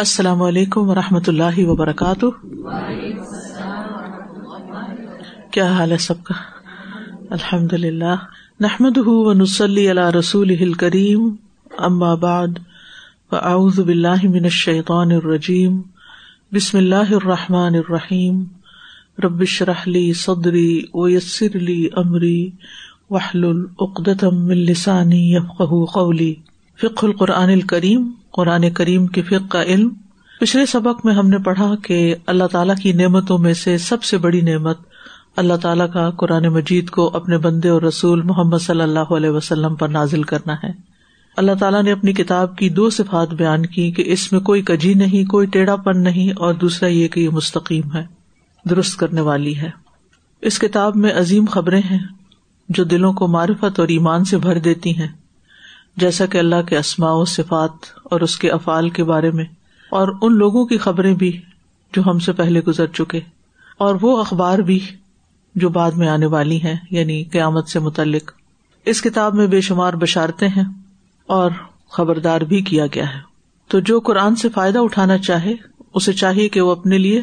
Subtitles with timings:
[0.00, 2.26] السلام علیکم و رحمۃ اللہ وبرکاتہ۔
[5.50, 6.34] کیا حال ہے سب کا؟
[7.30, 8.14] الحمد للہ
[8.60, 11.36] نحمد و نسلی اللہ رسول کریم
[12.14, 12.48] بعد
[13.32, 13.36] و
[13.82, 15.82] باللہ من الشیطان الرجیم۔
[16.52, 18.44] بسم اللہ الرحمٰن الرحیم۔
[19.24, 22.50] ربش رحلی صدری و یسر علی عمری
[23.10, 25.38] وحل العقدم السانی
[25.86, 26.34] قولی۔
[26.82, 29.88] فق القرآن الکریم، قرآن کریم کے فق کا علم۔
[30.40, 34.18] پچھلے سبق میں ہم نے پڑھا کہ اللہ تعالیٰ کی نعمتوں میں سے سب سے
[34.18, 34.78] بڑی نعمت
[35.36, 39.74] اللہ تعالیٰ کا قرآن مجید کو اپنے بندے اور رسول محمد صلی اللہ علیہ وسلم
[39.74, 40.70] پر نازل کرنا ہے۔
[41.36, 44.94] اللہ تعالیٰ نے اپنی کتاب کی دو صفات بیان کی کہ اس میں کوئی کجی
[44.94, 48.02] نہیں، کوئی ٹیڑھا پن نہیں اور دوسرا یہ کہ یہ مستقیم ہے،
[48.70, 49.70] درست کرنے والی ہے۔
[50.40, 52.06] اس کتاب میں عظیم خبریں ہیں
[52.68, 55.08] جو دلوں کو معرفت اور ایمان سے بھر دیتی ہیں۔
[56.00, 57.70] جیسا کہ اللہ کے اسماء و صفات
[58.04, 59.44] اور اس کے افعال کے بارے میں
[59.90, 61.40] اور ان لوگوں کی خبریں بھی
[61.92, 63.20] جو ہم سے پہلے گزر چکے
[63.78, 64.80] اور وہ اخبار بھی
[65.54, 68.32] جو بعد میں آنے والی ہیں یعنی قیامت سے متعلق۔
[68.84, 70.64] اس کتاب میں بے شمار بشارتے ہیں
[71.26, 71.50] اور
[71.88, 73.18] خبردار بھی کیا گیا ہے۔
[73.68, 75.54] تو جو قرآن سے فائدہ اٹھانا چاہے،
[75.94, 77.22] اسے چاہیے کہ وہ اپنے لیے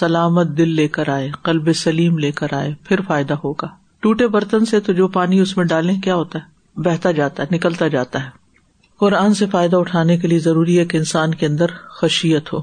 [0.00, 3.68] سلامت دل لے کر آئے، قلب سلیم لے کر آئے، پھر فائدہ ہوگا۔
[4.00, 7.56] ٹوٹے برتن سے تو جو پانی اس میں ڈالیں، کیا ہوتا ہے؟ بہتا جاتا ہے،
[7.56, 8.30] نکلتا جاتا ہے۔
[8.98, 12.58] قرآن سے فائدہ اٹھانے کے لیے ضروری ہے کہ انسان کے اندر خشیت ہو۔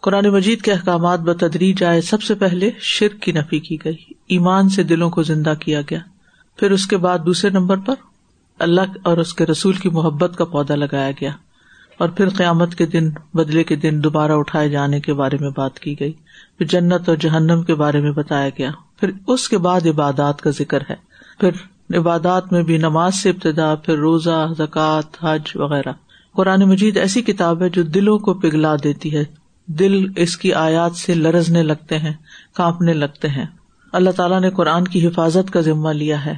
[0.00, 4.68] قرآن مجید کے احکامات بتدریج آئے۔ سب سے پہلے شرک کی نفی کی گئی۔ ایمان
[4.68, 5.98] سے دلوں کو زندہ کیا گیا۔
[6.56, 7.94] پھر اس کے بعد دوسرے نمبر پر
[8.58, 11.30] اللہ اور اس کے رسول کی محبت کا پودا لگایا گیا۔
[11.98, 15.78] اور پھر قیامت کے دن، بدلے کے دن دوبارہ اٹھائے جانے کے بارے میں بات
[15.78, 16.12] کی گئی۔
[16.58, 20.50] پھر جنت اور جہنم کے بارے میں بتایا گیا۔ پھر اس کے بعد عبادات کا
[20.50, 20.94] ذکر ہے۔
[21.40, 21.50] پھر
[21.94, 25.92] عبادات میں بھی نماز سے ابتدا، پھر روزہ، زکوٰۃ، حج وغیرہ۔
[26.32, 29.24] قرآن مجید ایسی کتاب ہے جو دلوں کو پگھلا دیتی ہے۔
[29.66, 32.12] دل اس کی آیات سے لرزنے لگتے ہیں،
[32.54, 33.46] کانپنے لگتے ہیں۔
[33.92, 36.34] اللہ تعالیٰ نے قرآن کی حفاظت کا ذمہ لیا ہے۔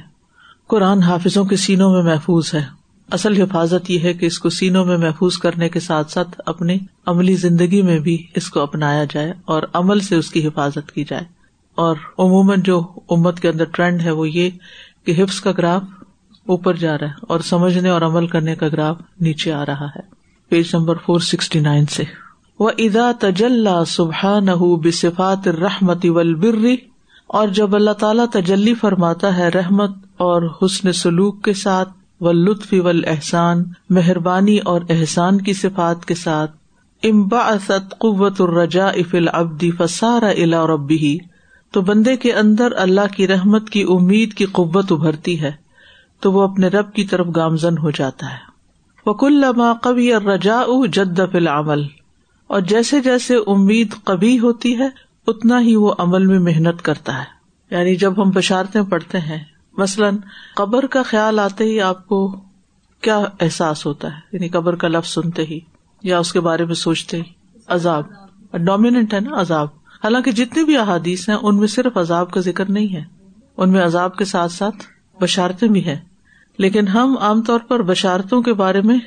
[0.67, 2.65] قرآن حافظوں کے سینوں میں محفوظ ہے۔
[3.11, 6.77] اصل حفاظت یہ ہے کہ اس کو سینوں میں محفوظ کرنے کے ساتھ ساتھ اپنی
[7.05, 11.03] عملی زندگی میں بھی اس کو اپنایا جائے اور عمل سے اس کی حفاظت کی
[11.03, 11.23] جائے۔
[11.75, 14.49] اور عموماً جو امت کے اندر ٹرینڈ ہے وہ یہ
[15.05, 15.83] کہ حفظ کا گراف
[16.45, 20.01] اوپر جا رہا ہے اور سمجھنے اور عمل کرنے کا گراف نیچے آ رہا ہے۔
[20.49, 22.03] Page number four sixty nine سے۔
[22.59, 24.45] وہ ادا تجلّہ سبحان
[24.81, 26.75] بصفات رحمتی ولبری
[27.27, 31.89] اور جب اللہ تعالیٰ تجلی فرماتا ہے رحمت اور حسن سلوک کے ساتھ
[32.21, 36.51] و لطف و احسان مہربانی اور احسان کی صفات کے ساتھ
[37.03, 41.17] امبا اسد قوت الرجا اف العبدی فسارا الا ربی
[41.73, 45.51] تو بندے کے اندر اللہ کی رحمت کی امید کی قوت ابھرتی ہے،
[46.19, 48.53] تو وہ اپنے رب کی طرف گامزن ہو جاتا ہے۔
[49.05, 49.43] وکل
[49.81, 50.61] کبھی اور رجا
[50.93, 51.83] جد فل عمل
[52.47, 54.87] اور جیسے جیسے امید کبھی ہوتی ہے،
[55.27, 57.23] اتنا ہی وہ عمل میں محنت کرتا ہے۔
[57.71, 59.43] یعنی جب ہم بشارتیں پڑھتے ہیں،
[59.77, 60.17] مثلاً
[60.55, 62.39] قبر کا خیال آتے ہی آپ کو
[63.01, 65.59] کیا احساس ہوتا ہے؟ یعنی قبر کا لفظ سنتے ہی
[66.03, 67.23] یا اس کے بارے میں سوچتے ہی؟
[67.67, 68.03] عذاب۔
[68.53, 72.69] ڈومیننٹ ہے نا عذاب۔ حالانکہ جتنی بھی احادیث ہیں، ان میں صرف عذاب کا ذکر
[72.69, 73.03] نہیں ہے۔
[73.57, 74.75] ان میں عذاب کے ساتھ ساتھ
[75.21, 75.95] بشارتیں بھی ہیں۔
[76.57, 78.99] لیکن ہم عام طور پر بشارتوں کے بارے میں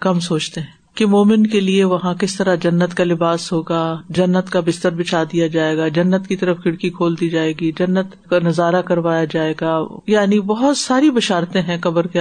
[0.00, 4.50] کم سوچتے ہیں کہ مومن کے لیے وہاں کس طرح جنت کا لباس ہوگا، جنت
[4.50, 8.28] کا بستر بچھا دیا جائے گا، جنت کی طرف کھڑکی کھول دی جائے گی، جنت
[8.30, 12.20] کا نظارہ کروایا جائے گا۔ یعنی بہت ساری بشارتیں ہیں قبر کے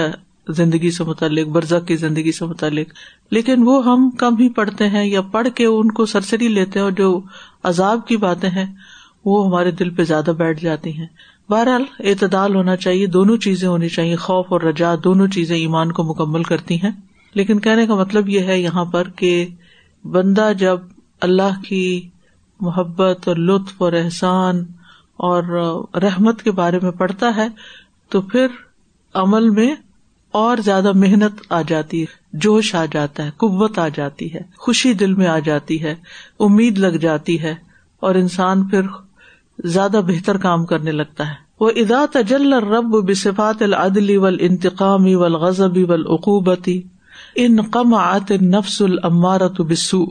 [0.50, 2.88] زندگی سے متعلق برزک کی زندگی سے متعلق۔
[3.32, 6.84] لیکن وہ ہم کم ہی پڑھتے ہیں یا پڑھ کے ان کو سرسری لیتے ہیں
[6.84, 7.22] اور جو
[7.64, 8.76] عذاب کی باتیں ہیں،
[9.26, 11.08] وہ ہمارے دل پہ زیادہ بیٹھ جاتی ہیں۔
[11.50, 16.04] بہرحال، اعتدال ہونا چاہیے، دونوں چیزیں ہونی چاہیے۔ خوف اور رجا دونوں چیزیں ایمان کو
[16.04, 16.92] مکمل کرتی ہیں۔
[17.34, 19.48] لیکن کہنے کا مطلب یہ ہے یہاں پر کہ
[20.04, 20.80] بندہ جب
[21.22, 22.10] اللہ کی
[22.62, 24.66] محبت اور لطف اور احسان
[25.18, 25.44] اور
[25.98, 27.48] رحمت کے بارے میں پڑھتا ہے،
[28.10, 28.48] تو پھر
[29.14, 29.76] عمل میں
[30.36, 34.94] اور زیادہ محنت آ جاتی ہے، جوش آ جاتا ہے، قوت آ جاتی ہے، خوشی
[34.94, 35.96] دل میں آ جاتی ہے،
[36.40, 37.56] امید لگ جاتی ہے
[38.00, 38.82] اور انسان پھر
[39.64, 45.36] زیادہ بہتر کام کرنے لگتا ہے۔ وہ ادا تجل رب بصفات العدلی ول انتقامی ول
[45.36, 46.82] غزبی ول عقوبتی
[47.36, 50.06] ان قم آت نفس المارت بسو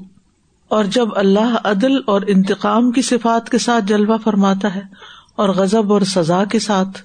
[0.71, 4.81] اور جب اللہ عدل اور انتقام کی صفات کے ساتھ جلوہ فرماتا ہے
[5.37, 7.03] اور غزب اور سزا کے ساتھ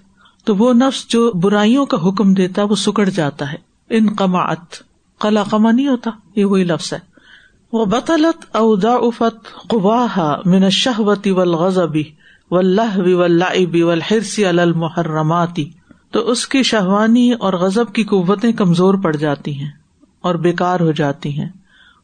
[0.50, 3.58] تو وہ نفس جو برائیوں کا حکم دیتا وہ سکڑ جاتا ہے۔
[3.90, 4.76] ان قماعت
[5.20, 7.00] کلا قما نہیں ہوتا، یہ وہی لفظ ہے۔
[7.74, 11.70] وہ بطلت اودا افت قواہ من شہوتی و
[12.52, 15.70] و اللہ ولابی ولحرسی المحرماتی
[16.12, 19.72] تو اس کی شہوانی اور غزب کی قوتیں کمزور پڑ جاتی ہیں
[20.22, 21.50] اور بیکار ہو جاتی ہیں۔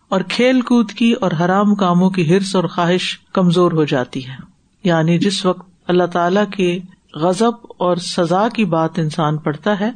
[0.09, 4.35] اور کھیل کود کی اور حرام کاموں کی ہرس اور خواہش کمزور ہو جاتی ہے۔
[4.83, 6.79] یعنی جس وقت اللہ تعالی کے
[7.15, 9.91] غزب اور سزا کی بات انسان پڑھتا ہے،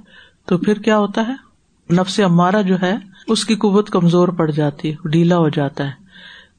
[0.46, 1.50] تو پھر کیا ہوتا ہے؟
[1.94, 2.96] نفس امارا جو ہے،
[3.28, 5.92] اس کی قوت کمزور پڑ جاتی ہے، ڈھیلا ہو جاتا ہے،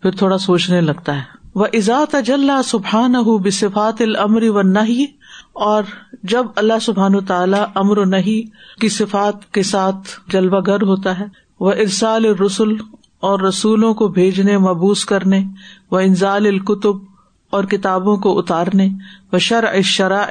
[0.03, 1.23] پھر تھوڑا سوچنے لگتا ہے۔
[1.55, 5.21] وہ ازات اجلّہ سبحان ہُ بصفات العمر و نہیں
[5.53, 5.83] اور
[6.23, 11.25] جب اللہ سبحان تعالیٰ امر و نہیں کی صفات کے ساتھ جلوہ گر ہوتا ہے
[11.61, 12.77] وہ ارسال رسول
[13.21, 15.43] اور رسولوں کو بھیجنے، مبوس کرنے،
[15.91, 17.10] و انزال القتب
[17.51, 18.89] اور کتابوں کو اتارنے،
[19.33, 20.25] و شرع شرع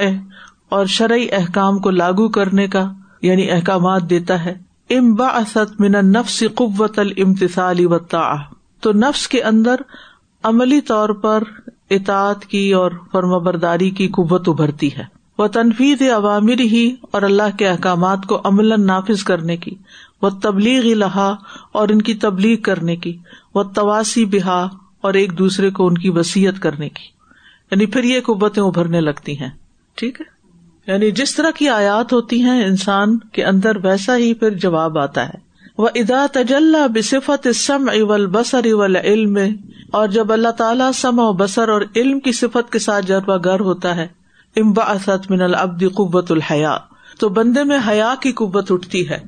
[0.69, 4.55] اور شرعی احکام کو لاگو کرنے کا یعنی احکامات دیتا ہے۔
[4.89, 7.97] ام اسد من نفس قوت المتصالی و
[8.79, 9.75] تو نفس کے اندر
[10.43, 11.43] عملی طور پر
[11.89, 15.03] اطاط کی اور فرم برداری کی قوت ابھرتی ہے۔
[15.37, 19.75] وہ تنفیز عوامر ہی اور اللہ کے احکامات کو عمل نافذ کرنے کی۔
[20.21, 21.35] وہ تبلیغ لہا
[21.71, 23.17] اور ان کی تبلیغ کرنے کی۔
[23.55, 24.67] وہ تواسی بہا
[25.01, 27.03] اور ایک دوسرے کو ان کی وسیعت کرنے کی۔
[27.71, 29.49] یعنی پھر یہ قوتیں ابھرنے لگتی ہیں۔
[29.95, 30.39] ٹھیک ہے؟
[30.91, 35.29] یعنی جس طرح کی آیات ہوتی ہیں، انسان کے اندر ویسا ہی پھر جواب آتا
[35.29, 39.37] ہے۔ وہ ادا تجلّہ بصفت سم اول بسر اول علم
[39.91, 43.59] اور جب اللہ تعالیٰ سم و بسر اور علم کی صفت کے ساتھ جربہ گر
[43.59, 44.07] ہوتا ہے
[44.55, 46.77] امبا اسد من العبد قوت الحیا
[47.19, 49.19] تو بندے میں حیا کی قوت اٹھتی ہے۔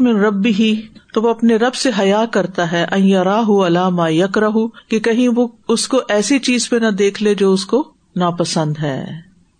[0.00, 0.80] من رب ہی
[1.14, 2.86] تو وہ اپنے رب سے حیا کرتا ہے
[3.24, 7.34] راہ علامہ یک رہ کہ کہیں وہ اس کو ایسی چیز پہ نہ دیکھ لے
[7.34, 9.04] جو اس کو ناپسند ہے۔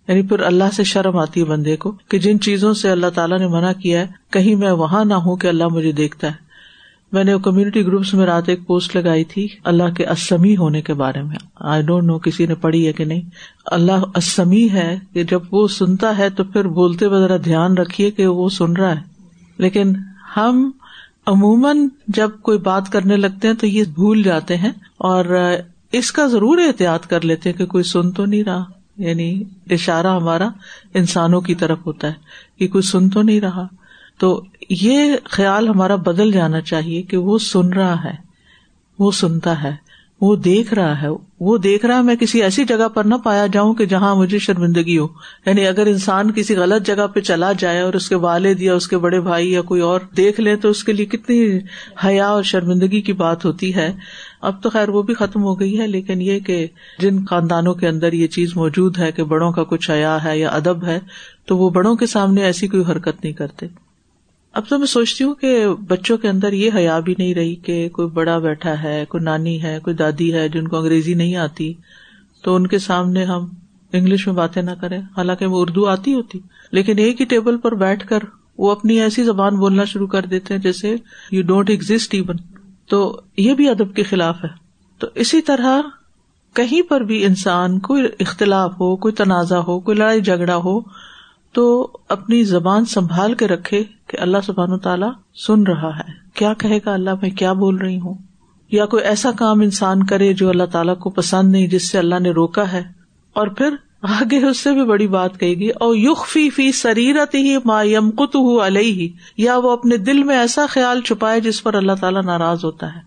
[0.07, 3.39] یعنی پھر اللہ سے شرم آتی ہے بندے کو، کہ جن چیزوں سے اللہ تعالیٰ
[3.39, 6.33] نے منع کیا ہے، کہیں میں وہاں نہ ہوں کہ اللہ مجھے دیکھتا ہے۔
[7.11, 10.93] میں نے کمیونٹی گروپس میں رات ایک پوسٹ لگائی تھی، اللہ کے اسمی ہونے کے
[10.93, 13.21] بارے میں۔ آئی ڈونٹ نو کسی نے پڑھی ہے کہ نہیں؟
[13.65, 18.11] اللہ اسمی ہے، کہ جب وہ سنتا ہے تو پھر بولتے ہوئے ذرا دھیان رکھیے
[18.11, 19.10] کہ وہ سن رہا ہے۔
[19.61, 19.93] لیکن
[20.37, 20.71] ہم
[21.27, 25.53] عموماً جب کوئی بات کرنے لگتے ہیں تو یہ بھول جاتے ہیں اور
[25.91, 28.63] اس کا ضرور احتیاط کر لیتے ہیں کہ کوئی سن تو نہیں رہا۔
[28.97, 30.49] یعنی اشارہ ہمارا
[30.93, 32.13] انسانوں کی طرف ہوتا ہے
[32.59, 33.67] کہ کوئی سن تو نہیں رہا۔
[34.17, 38.13] تو یہ خیال ہمارا بدل جانا چاہیے کہ وہ سن رہا ہے،
[38.99, 39.75] وہ سنتا ہے۔
[40.21, 41.07] وہ دیکھ رہا ہے،
[41.39, 44.39] وہ دیکھ رہا ہے، میں کسی ایسی جگہ پر نہ پایا جاؤں کہ جہاں مجھے
[44.39, 45.07] شرمندگی ہو۔
[45.45, 48.87] یعنی اگر انسان کسی غلط جگہ پہ چلا جائے اور اس کے والد یا اس
[48.87, 51.59] کے بڑے بھائی یا کوئی اور دیکھ لے، تو اس کے لیے کتنی
[52.05, 53.93] حیا اور شرمندگی کی بات ہوتی ہے۔
[54.41, 56.67] اب تو خیر وہ بھی ختم ہو گئی ہے، لیکن یہ کہ
[56.99, 60.49] جن خاندانوں کے اندر یہ چیز موجود ہے کہ بڑوں کا کچھ حیا ہے یا
[60.49, 60.99] ادب ہے،
[61.45, 63.90] تو وہ بڑوں کے سامنے ایسی کوئی حرکت نہیں کرتے۔
[64.53, 67.89] اب تو میں سوچتی ہوں کہ بچوں کے اندر یہ حیا بھی نہیں رہی کہ
[67.89, 71.73] کوئی بڑا بیٹھا ہے، کوئی نانی ہے، کوئی دادی ہے جن کو انگریزی نہیں آتی،
[72.43, 73.47] تو ان کے سامنے ہم
[73.93, 76.39] انگلش میں باتیں نہ کریں۔ حالانکہ وہ اردو آتی ہوتی،
[76.71, 78.19] لیکن ایک ہی ٹیبل پر بیٹھ کر
[78.57, 80.95] وہ اپنی ایسی زبان بولنا شروع کر دیتے ہیں جیسے
[81.31, 82.37] یو ڈونٹ ایگزٹ ایون
[82.89, 84.49] تو یہ بھی ادب کے خلاف ہے۔
[84.99, 85.81] تو اسی طرح
[86.53, 90.79] کہیں پر بھی انسان کوئی اختلاف ہو، کوئی تنازع ہو، کوئی لڑائی جھگڑا ہو
[91.51, 95.11] تو اپنی زبان سنبھال کے رکھے کہ اللہ سبحان و تعالیٰ
[95.47, 98.13] سن رہا ہے۔ کیا کہے گا اللہ میں کیا بول رہی ہوں؟
[98.71, 102.19] یا کوئی ایسا کام انسان کرے جو اللہ تعالیٰ کو پسند نہیں، جس سے اللہ
[102.19, 102.83] نے روکا ہے؟
[103.33, 103.69] اور پھر
[104.01, 107.83] آگے اس سے بھی بڑی بات کہے گی اور یوگ فی فی سریرت ہی ما
[107.83, 108.37] یم کت
[109.37, 112.99] یا وہ اپنے دل میں ایسا خیال چھپائے جس پر اللہ تعالیٰ ناراض ہوتا ہے۔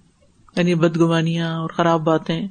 [0.57, 2.49] یعنی بدگمانیاں اور خراب باتیں۔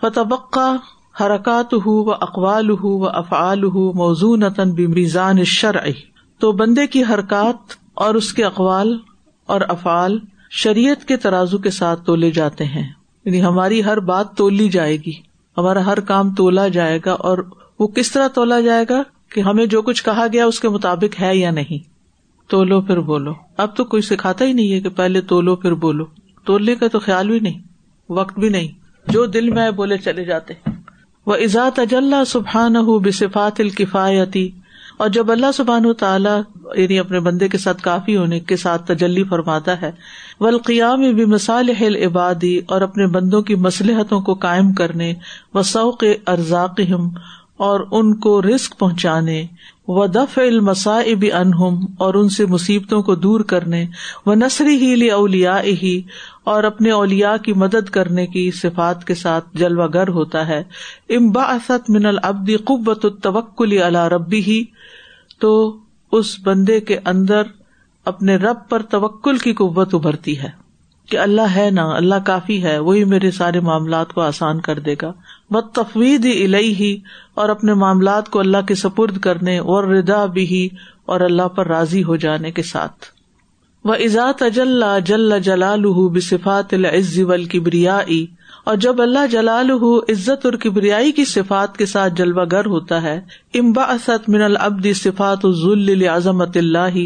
[0.00, 0.76] فتبقہ
[1.20, 4.42] حرکات ہُو و اقوال ہُو و افعال ہُو موزون
[4.76, 5.90] بمیزان شرع
[6.38, 8.98] تو بندے کی حرکات اور اس کے اقوال
[9.46, 10.18] اور افعال
[10.50, 12.88] شریعت کے ترازو کے ساتھ تولے جاتے ہیں.
[13.24, 15.12] یعنی ہماری ہر بات تولی جائے گی.
[15.56, 17.38] ہمارا ہر کام تولا جائے گا اور
[17.78, 21.20] وہ کس طرح تولا جائے گا کہ ہمیں جو کچھ کہا گیا اس کے مطابق
[21.20, 21.78] ہے یا نہیں.
[22.50, 23.32] تولو پھر بولو.
[23.56, 26.04] اب تو کوئی سکھاتا ہی نہیں ہے کہ پہلے تولو پھر بولو.
[26.44, 27.58] تولنے کا تو خیال بھی نہیں.
[28.08, 28.68] وقت بھی نہیں.
[29.06, 30.54] جو دل میں بولے چلے جاتے.
[30.54, 30.81] ہیں
[31.26, 34.50] وہ ازات اجلّہ سبحان ہُ بصفات الکفایتی
[34.96, 36.40] اور جب اللہ سبحان تعالیٰ
[36.76, 39.90] یعنی اپنے بندے کے ساتھ کافی ہونے کے ساتھ تجلی فرماتا ہے
[40.40, 45.14] ولقیام بھی مسالح عبادی اور اپنے بندوں کی مصلحتوں کو قائم کرنے
[45.54, 46.80] و سوق ارزاق
[47.56, 49.46] اور ان کو رسک پہنچانے
[49.88, 53.86] و دف المسائب انہم اور ان سے مصیبتوں کو دور کرنے
[54.26, 56.02] و نثری ہی لی اولیا ہی
[56.44, 60.62] اور اپنے اولیا کی مدد کرنے کی صفات کے ساتھ جلوہ گر ہوتا ہے۔
[61.08, 64.64] امبا اسد من العبدی قبت التوکلی اللہ ربی ہی
[65.40, 65.76] تو
[66.12, 67.42] اس بندے کے اندر
[68.04, 70.61] اپنے رب پر توکل کی قوت ابھرتی ہے۔
[71.12, 74.94] کہ اللہ ہے نا، اللہ کافی ہے، وہی میرے سارے معاملات کو آسان کر دے
[75.02, 75.12] گا۔
[75.50, 76.98] بد تفوید الہی ہی
[77.34, 80.68] اور اپنے معاملات کو اللہ کے سپرد کرنے اور ردا بھی
[81.06, 83.06] اور اللہ پر راضی ہو جانے کے ساتھ۔
[83.84, 88.26] وہ ایزا تجلّہ جل جلال بصفات العز والکبریائی
[88.64, 89.70] اور جب اللہ جلال
[90.08, 93.20] عزت اور کبریائی کی صفات کے ساتھ جلوہ گر ہوتا ہے
[93.54, 96.96] امبا اسد من العبد صفات ذل عظمت اللہ،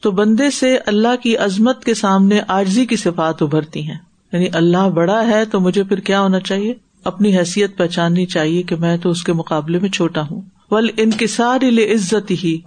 [0.00, 3.98] تو بندے سے اللہ کی عظمت کے سامنے آجزی کی صفات ابھرتی ہیں۔
[4.32, 6.74] یعنی اللہ بڑا ہے تو مجھے پھر کیا ہونا چاہیے؟
[7.04, 11.62] اپنی حیثیت پہچاننی چاہیے کہ میں تو اس کے مقابلے میں چھوٹا ہوں۔ ول انکسار
[11.94, 12.58] عزت ہی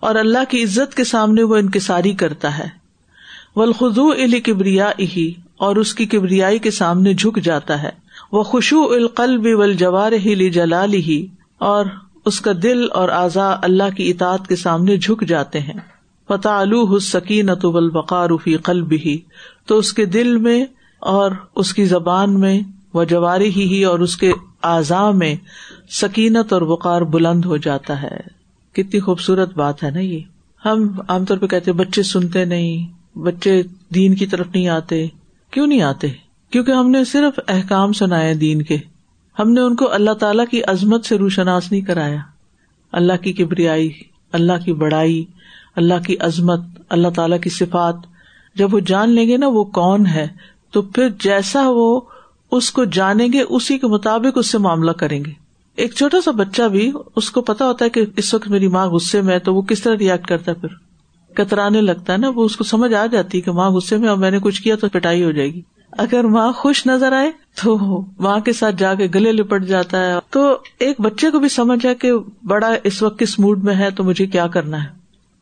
[0.00, 2.83] اور اللہ کی عزت کے سامنے وہ انکساری کرتا ہے۔
[3.56, 7.90] ولخو علی کبریا ہی اور اس کی کبریائی کے سامنے جھک جاتا ہے۔
[8.32, 11.26] وہ خوشو القلب جوار ہی جلال ہی
[11.58, 11.86] اور
[12.24, 15.80] اس کا دل اور اعضا اللہ کی اطاعت کے سامنے جھک جاتے ہیں۔
[16.28, 19.18] فتح السکینت البقار فی قلب ہی
[19.66, 20.64] تو اس کے دل میں
[21.00, 22.60] اور اس کی زبان میں
[22.94, 24.32] وہ جواری ہی اور اس کے
[24.62, 25.34] اعضاء میں
[25.90, 28.16] سکینت اور وقار بلند ہو جاتا ہے۔
[28.72, 30.20] کتنی خوبصورت بات ہے نا یہ۔
[30.64, 33.62] ہم عام طور پہ کہتے بچے سنتے نہیں۔ بچے
[33.94, 35.06] دین کی طرف نہیں آتے،
[35.50, 36.06] کیوں نہیں آتے؟
[36.50, 38.76] کیونکہ ہم نے صرف احکام سنایا دین کے۔
[39.38, 42.16] ہم نے ان کو اللہ تعالی کی عظمت سے روشناس نہیں کرایا۔
[42.92, 43.92] اللہ کی کبریائی،
[44.32, 45.24] اللہ کی بڑائی،
[45.76, 47.96] اللہ کی عظمت، اللہ تعالی کی صفات۔
[48.54, 50.28] جب وہ جان لیں گے نا وہ کون ہے،
[50.70, 52.00] تو پھر جیسا وہ
[52.50, 55.30] اس کو جانیں گے، اسی کے مطابق اس سے معاملہ کریں گے۔
[55.76, 58.86] ایک چھوٹا سا بچہ بھی، اس کو پتا ہوتا ہے کہ اس وقت میری ماں
[58.86, 60.83] غصے میں تو وہ کس طرح ریئیکٹ کرتا ہے پھر؟
[61.34, 64.08] کترانے لگتا ہے نا، وہ اس کو سمجھ آ جاتی ہے کہ ماں غصے میں
[64.08, 65.60] اور میں نے کچھ کیا تو پٹائی ہو جائے گی۔
[65.90, 67.30] اگر ماں خوش نظر آئے
[67.62, 71.48] تو ماں کے ساتھ جا کے گلے لپٹ جاتا ہے۔ تو ایک بچے کو بھی
[71.48, 72.12] سمجھ ہے کہ
[72.46, 74.88] بڑا اس وقت کس موڈ میں ہے، تو مجھے کیا کرنا ہے؟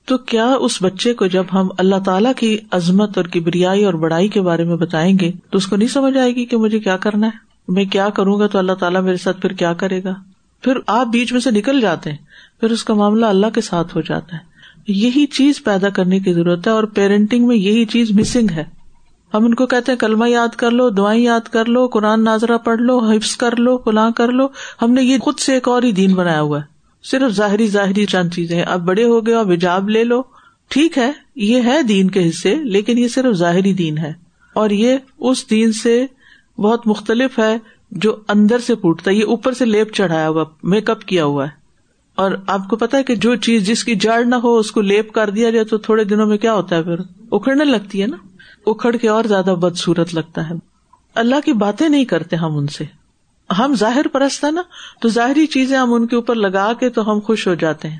[0.04, 4.28] تو کیا اس بچے کو جب ہم اللہ تعالیٰ کی عظمت اور کبریائی اور بڑائی
[4.28, 6.96] کے بارے میں بتائیں گے، تو اس کو نہیں سمجھ آئے گی کہ مجھے کیا
[6.96, 10.14] کرنا ہے؟ میں کیا کروں گا تو اللہ تعالیٰ میرے ساتھ پھر کیا کرے گا؟
[10.62, 12.18] پھر آپ بیچ میں سے نکل جاتے ہیں،
[12.60, 14.51] پھر اس کا معاملہ اللہ کے ساتھ ہو جاتا ہے۔
[14.88, 18.64] یہی چیز پیدا کرنے کی ضرورت ہے اور پیرنٹنگ میں یہی چیز مسنگ ہے۔
[19.34, 22.58] ہم ان کو کہتے ہیں کلمہ یاد کر لو، دعائیں یاد کر لو، قرآن ناظرہ
[22.58, 24.46] پڑھ لو، حفظ کر لو، فلاں کر لو۔
[24.82, 26.64] ہم نے یہ خود سے ایک اور ہی دین بنایا ہوا ہے۔
[27.04, 30.22] صرف ظاہری ظاہری چند چیزیں اب بڑے ہو گئے اب حجاب لے لو۔
[30.68, 34.12] ٹھیک ہے، یہ ہے دین کے حصے، لیکن یہ صرف ظاہری دین ہے۔
[34.54, 36.06] اور یہ اس دین سے
[36.58, 37.58] بہت مختلف ہے
[37.90, 41.44] جو اندر سے پوٹتا ہے۔ یہ اوپر سے لیپ چڑھایا ہوا میک اپ کیا ہوا
[41.44, 41.61] ہے۔
[42.14, 44.80] اور آپ کو پتا ہے کہ جو چیز جس کی جڑ نہ ہو، اس کو
[44.80, 46.96] لیپ کر دیا جائے تو تھوڑے دنوں میں کیا ہوتا ہے پھر؟
[47.32, 48.16] اکھڑنے لگتی ہے نا؟
[48.66, 50.54] اکھڑ کے اور زیادہ بدسورت لگتا ہے۔
[51.14, 52.84] اللہ کی باتیں نہیں کرتے ہم ان سے۔
[53.58, 54.62] ہم ظاہر پرست ہے نا؟
[55.00, 57.98] تو ظاہری چیزیں ہم ان کے اوپر لگا کے تو ہم خوش ہو جاتے ہیں۔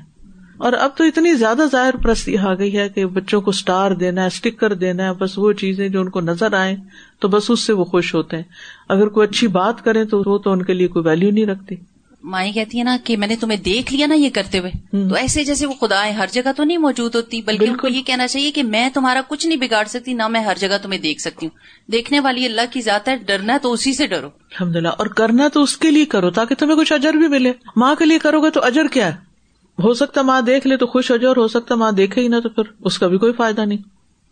[0.57, 4.21] اور اب تو اتنی زیادہ ظاہر پرستی آ گئی ہے کہ بچوں کو اسٹار دینا
[4.21, 6.75] ہے اسٹیکر دینا ہے، بس وہ چیزیں جو ان کو نظر آئے
[7.19, 8.43] تو بس اس سے وہ خوش ہوتے ہیں۔
[8.89, 11.75] اگر کوئی اچھی بات کرے تو وہ تو ان کے لیے کوئی ویلو نہیں رکھتی۔
[12.23, 14.71] مائیں کہتی ہے نا کہ میں نے تمہیں دیکھ لیا نا یہ کرتے ہوئے۔
[15.09, 18.01] تو ایسے جیسے وہ خدا ہر جگہ تو نہیں موجود ہوتی بلکہ ان کو یہ
[18.01, 21.21] کہنا چاہیے کہ میں تمہارا کچھ نہیں بگاڑ سکتی نہ میں ہر جگہ تمہیں دیکھ
[21.21, 21.57] سکتی ہوں۔
[21.91, 25.47] دیکھنے والی اللہ کی ذات ہے ڈرنا تو اسی سے ڈرو۔ الحمد للہ اور کرنا
[25.47, 28.41] تو اس کے لیے کرو تاکہ تمہیں کچھ اجر بھی ملے۔ ماں کے لیے کرو
[28.41, 29.33] گے تو اجر کیا ہے؟
[29.83, 32.27] ہو سکتا ماں دیکھ لے تو خوش ہو جائے اور ہو سکتا ماں دیکھے ہی
[32.27, 33.77] نہ تو پھر اس کا بھی کوئی فائدہ نہیں۔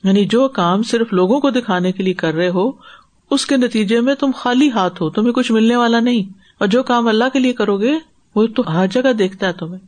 [0.04, 2.72] یعنی جو کام صرف لوگوں کو دکھانے کے لیے کر رہے ہو
[3.32, 6.84] اس کے نتیجے میں تم خالی ہاتھ ہو تمہیں کچھ ملنے والا نہیں۔ اور جو
[6.84, 8.00] کام اللہ کے لیے کرو گے،
[8.36, 9.86] وہ تو ہر جگہ دیکھتا ہے تمہیں۔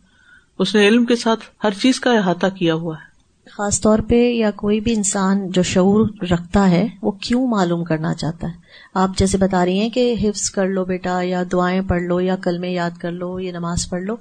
[0.60, 3.13] اس نے علم کے ساتھ ہر چیز کا احاطہ کیا ہوا ہے۔
[3.52, 8.14] خاص طور پہ یا کوئی بھی انسان جو شعور رکھتا ہے وہ کیوں معلوم کرنا
[8.14, 8.52] چاہتا ہے؟
[8.94, 12.36] آپ جیسے بتا رہی ہیں کہ حفظ کر لو بیٹا یا دعائیں پڑھ لو یا
[12.36, 14.16] کل میں یاد کر لو یا نماز پڑھ لو۔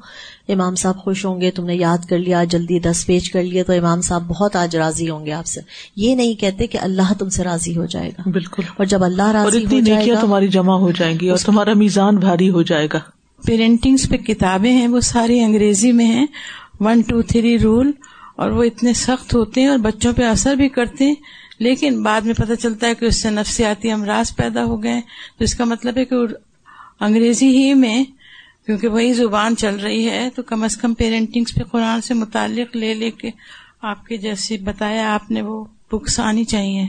[0.48, 3.62] امام صاحب خوش ہوں گے تم نے یاد کر لیا جلدی دس پیج کر لیا
[3.62, 5.60] تو امام صاحب بہت آج راضی ہوں گے آپ سے۔
[5.96, 9.30] یہ نہیں کہتے کہ اللہ تم سے راضی ہو جائے گا۔ بالکل۔ اور جب اللہ
[9.30, 12.88] راضی ہو جائے گا تمہاری جمع ہو جائیں گی اور تمہارا میزان بھاری ہو جائے
[12.92, 12.98] گا۔
[13.46, 16.26] پیرنٹنگس پہ کتابیں ہیں وہ ساری انگریزی میں ہیں۔
[16.80, 17.92] ون ٹو تھری رول
[18.42, 21.14] اور وہ اتنے سخت ہوتے ہیں اور بچوں پہ اثر بھی کرتے ہیں،
[21.58, 25.00] لیکن بعد میں پتہ چلتا ہے کہ اس سے نفسیاتی امراض پیدا ہو گئے
[25.38, 26.14] تو اس کا مطلب ہے کہ
[27.00, 28.04] انگریزی ہی میں،
[28.66, 32.76] کیونکہ وہی زبان چل رہی ہے، تو کم از کم پیرنٹنگس پہ قرآن سے متعلق
[32.76, 33.30] لے لے کے
[33.82, 36.86] آپ کے جیسے بتایا آپ نے وہ بکس آنی چاہیے۔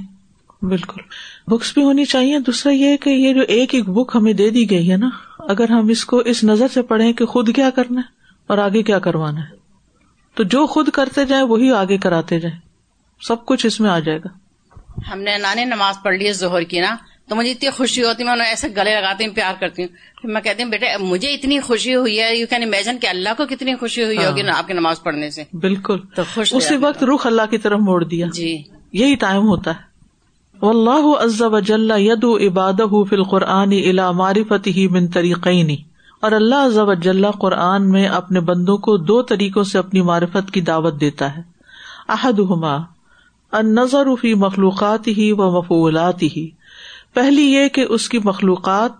[0.61, 1.01] بالکل۔
[1.47, 4.69] بکس بھی ہونی چاہیے۔ دوسرا یہ کہ یہ جو ایک ایک بک ہمیں دے دی
[4.69, 8.01] گئی ہے نا، اگر ہم اس کو اس نظر سے پڑھیں کہ خود کیا کرنا
[8.01, 8.11] ہے
[8.47, 9.62] اور آگے کیا کروانا ہے۔
[10.35, 12.59] تو جو خود کرتے جائیں وہی آگے کراتے جائیں۔
[13.21, 14.27] سب کچھ اس میں آ جائے گا۔
[15.13, 16.95] ہم نے نانے نماز پڑھ لی ظہر کی نا
[17.29, 20.21] تو مجھے اتنی خوشی ہوتی ہے میں انہیں ایسے گلے لگاتی ہوں پیار کرتی ہوں۔
[20.21, 23.29] پھر میں کہتی ہوں بیٹے مجھے اتنی خوشی ہوئی ہے یو کین امیجن کہ اللہ
[23.37, 26.77] کو کتنی خوشی ہوئی ہوگی ہاں۔ آپ کی نماز پڑھنے سے۔ بالکل۔ تو خوش اسی
[26.77, 28.63] وقت رخ اللہ کی طرف موڑ دیا۔ جی۔
[28.93, 29.93] یہی ٹائم ہوتا ہے۔
[30.61, 35.92] اللہ عز وجل ید عباد فی القرآن الا معرفت ہی من طریقین۔
[36.23, 36.79] اور اللہ عز
[37.39, 41.41] قرآن میں اپنے بندوں کو دو طریقوں سے اپنی معرفت کی دعوت دیتا ہے۔
[42.09, 42.75] احد ہما
[43.51, 46.49] ان نظر فی مخلوقات ہی و مفولات ہی
[47.13, 48.91] پہلی یہ کہ اس کی مخلوقات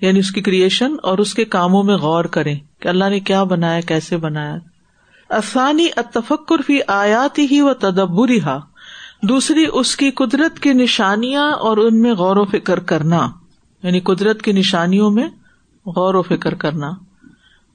[0.00, 3.42] یعنی اس کی کریشن اور اس کے کاموں میں غور کریں کہ اللہ نے کیا
[3.42, 4.56] بنایا، کیسے بنایا۔
[5.28, 8.60] افسانی اتفکر فی آیات ہی و تدبر ہا
[9.22, 13.30] دوسری اس کی قدرت کی نشانیاں اور ان میں غور و فکر کرنا۔
[13.82, 15.28] یعنی قدرت کی نشانیوں میں
[15.86, 16.92] غور و فکر کرنا۔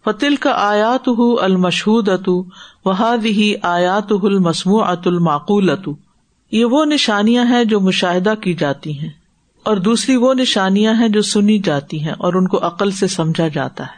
[0.06, 1.10] فتل کا آیات
[1.42, 2.44] المشہود اتو
[2.86, 5.92] وہاد ہی آیات المسمو ات المعقول اتو
[6.52, 9.10] یہ وہ نشانیاں ہیں جو مشاہدہ کی جاتی ہیں
[9.64, 13.48] اور دوسری وہ نشانیاں ہیں جو سنی جاتی ہیں اور ان کو عقل سے سمجھا
[13.48, 13.98] جاتا ہے۔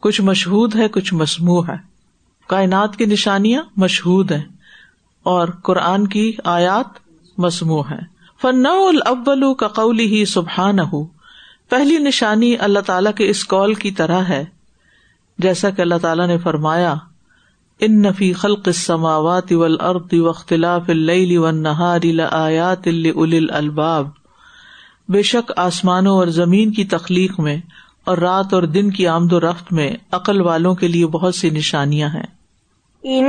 [0.00, 1.76] کچھ مشہور ہے، کچھ مسموع ہے۔
[2.46, 4.44] کائنات کی نشانیاں مشہور ہیں
[5.22, 6.86] اور قرآن کی آیات
[7.38, 7.98] مسموع ہے
[8.42, 11.15] فن الاول کا قولی ہی سبحان ہو
[11.68, 14.44] پہلی نشانی اللہ تعالی کے اس قول کی طرح ہے۔
[15.38, 16.94] جیسا کہ اللہ تعالیٰ نے فرمایا،
[17.80, 24.08] ان نفی خلق السماوات والارض واختلاف اللیل والنہار لآیات لأولی الالباب۔
[25.08, 27.56] بے شک آسمانوں اور زمین کی تخلیق میں
[28.04, 31.50] اور رات اور دن کی آمد و رفت میں عقل والوں کے لیے بہت سی
[31.50, 32.26] نشانیاں ہیں۔
[33.02, 33.24] ان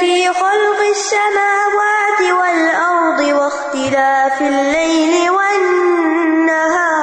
[0.00, 6.95] فی خلق السماوات والارض واختلاف الليل والنهار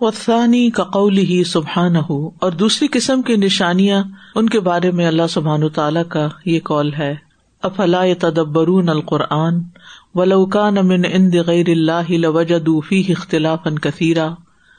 [0.00, 4.04] وسانی کا قول ہی سبحان ہو اور دوسری قسم کی نشانیاں،
[4.34, 7.14] ان کے بارے میں اللہ سبحان تعالیٰ کا یہ قول ہے۔
[7.62, 9.54] افلا تدبرون القرآن
[10.14, 14.28] ولوکان من عند غیر اللہ لوجدوا فیہ اختلافا کثیرا۔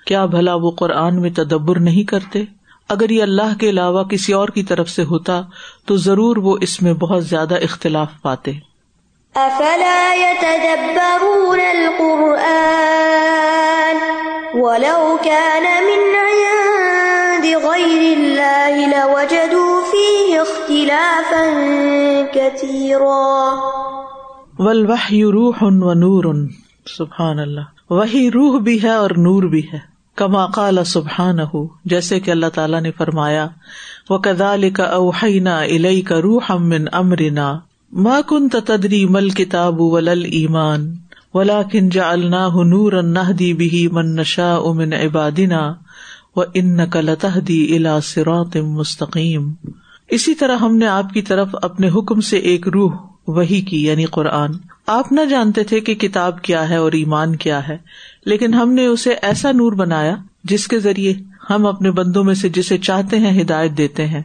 [0.06, 2.44] کیا بھلا وہ قرآن میں تدبر نہیں کرتے؟
[2.90, 5.42] اگر یہ اللہ کے علاوہ کسی اور کی طرف سے ہوتا
[5.86, 8.52] تو ضرور وہ اس میں بہت زیادہ اختلاف پاتے۔
[9.36, 12.36] افلا يتدبرون القرآن
[14.54, 21.62] ولو كان من عند غير الله لوجدوا فيه اختلافا
[22.34, 23.56] كثيرا۔
[24.60, 26.48] والوحي روح ونور
[26.98, 32.20] سبحان اللہ۔ وہی روح بھی ہے اور نور بھی ہے۔ کما قال سبحان ہو جیسے
[32.20, 33.48] کہ اللہ تعالیٰ نے فرمایا
[34.10, 37.60] وہ کدال کا اوہینا الئی کا روح من امرنا۔
[37.92, 40.96] ما کن تدری مل کتاب ولل ایمان
[41.34, 45.74] ولا کن جا اللہ نور نہ دی بھی من نشا امن عبادنا
[46.36, 49.54] و ان نقلتہ دی الا سرات مستقیم۔
[50.08, 52.92] اسی طرح ہم نے آپ کی طرف اپنے حکم سے ایک روح
[53.28, 54.52] وہی کی یعنی قرآن۔
[54.88, 57.78] آپ نہ جانتے تھے کہ کتاب کیا ہے اور ایمان کیا ہے۔
[58.26, 61.14] لیکن ہم نے اسے ایسا نور بنایا جس کے ذریعے
[61.50, 64.22] ہم اپنے بندوں میں سے جسے چاہتے ہیں ہدایت دیتے ہیں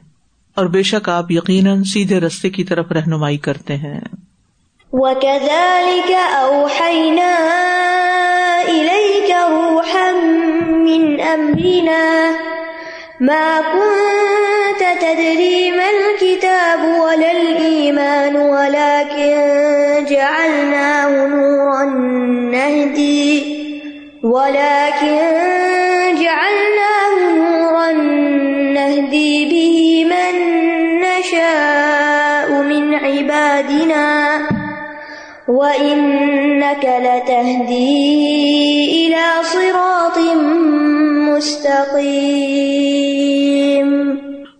[0.54, 4.00] اور بے شک آپ یقیناً سیدھے رستے کی طرف رہنمائی کرتے ہیں۔
[4.92, 7.34] وَكَذَلِكَ أَوْحَيْنَا
[8.66, 10.10] إِلَيْكَ رُوحًا
[10.66, 12.32] مِّنْ أَمْرِنَا
[13.20, 19.34] مَا كُنْتَ تَدْرِي مَا الْكِتَابُ وَلَا الْإِيمَانُ وَلَكِنْ
[20.10, 21.84] جَعَلْنَاهُ نُورًا
[22.50, 23.29] نَهْدِي
[24.22, 25.18] وَلَكِنْ
[26.22, 27.92] جَعَلْنَاهُ نُورًا
[28.72, 30.34] نَهْدِي بِهِ مَن
[31.00, 34.40] نَّشَاءُ مِنْ عِبَادِنَا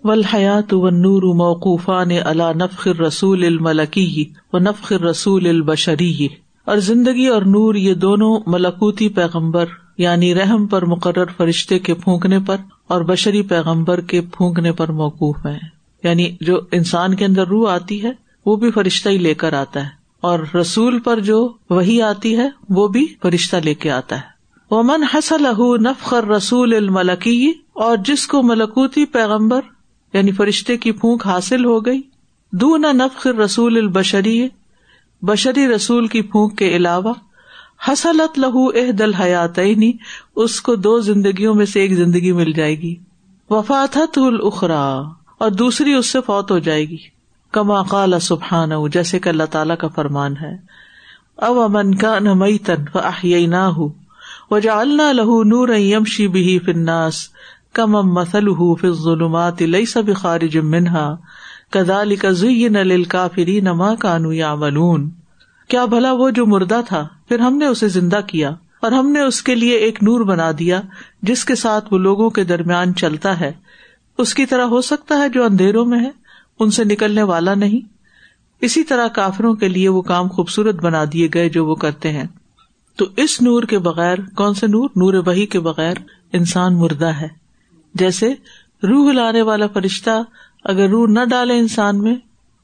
[0.04, 6.30] والحیات والنور موقوفان على نفخ الرسول الملکی و نفخ الرسول البشری.
[6.64, 9.66] اور زندگی اور نور یہ دونوں ملکوتی پیغمبر
[9.98, 12.56] یعنی رحم پر مقرر فرشتے کے پھونکنے پر
[12.88, 15.58] اور بشری پیغمبر کے پھونکنے پر موقوف ہیں۔
[16.02, 18.10] یعنی جو انسان کے اندر روح آتی ہے،
[18.46, 19.88] وہ بھی فرشتہ ہی لے کر آتا ہے۔
[20.20, 24.30] اور رسول پر جو وہی آتی ہے، وہ بھی فرشتہ لے کے آتا ہے۔
[24.70, 25.46] وہ من حسل
[25.82, 29.60] نفخر رسول الملکی اور جس کو ملکوتی پیغمبر
[30.12, 32.00] یعنی فرشتے کی پھونک حاصل ہو گئی
[32.52, 34.48] دو نہ نفخر رسول البشری
[35.22, 37.12] بشری رسول کی پھونک کے علاوہ
[37.88, 39.59] حسلت لہو اح دل حیات
[40.37, 42.94] اس کو دو زندگیوں میں سے ایک زندگی مل جائے گی۔
[43.50, 45.02] وفات الخرا
[45.38, 46.96] اور دوسری اس سے فوت ہو جائے گی۔
[47.52, 50.56] کما قال سبحان جیسے کہ اللہ تعالیٰ کا فرمان ہے۔
[51.37, 52.98] او امن کا نئی تن و
[53.46, 53.88] نہ ہو
[54.50, 57.14] و جا اللہ لہو نور یمشی بھی فناس
[57.72, 61.16] کم ام مسل ہُ فض ظلمات لئی سب خارج منہا۔
[61.70, 62.14] کدال
[62.72, 65.11] نل کافری نما کانو یا ملون
[65.68, 68.50] کیا بھلا وہ جو مردہ تھا، پھر ہم نے اسے زندہ کیا
[68.83, 70.80] اور ہم نے اس کے لیے ایک نور بنا دیا
[71.22, 73.52] جس کے ساتھ وہ لوگوں کے درمیان چلتا ہے۔
[74.18, 76.11] اس کی طرح ہو سکتا ہے جو اندھیروں میں ہے،
[76.61, 77.88] ان سے نکلنے والا نہیں۔
[78.61, 82.24] اسی طرح کافروں کے لیے وہ کام خوبصورت بنا دیے گئے جو وہ کرتے ہیں۔
[82.96, 85.94] تو اس نور کے بغیر، کون سے نور؟ نور وحی کے بغیر
[86.33, 87.28] انسان مردہ ہے۔
[87.94, 88.35] جیسے
[88.83, 90.22] روح لانے والا فرشتہ
[90.64, 92.14] اگر روح نہ ڈالے انسان میں،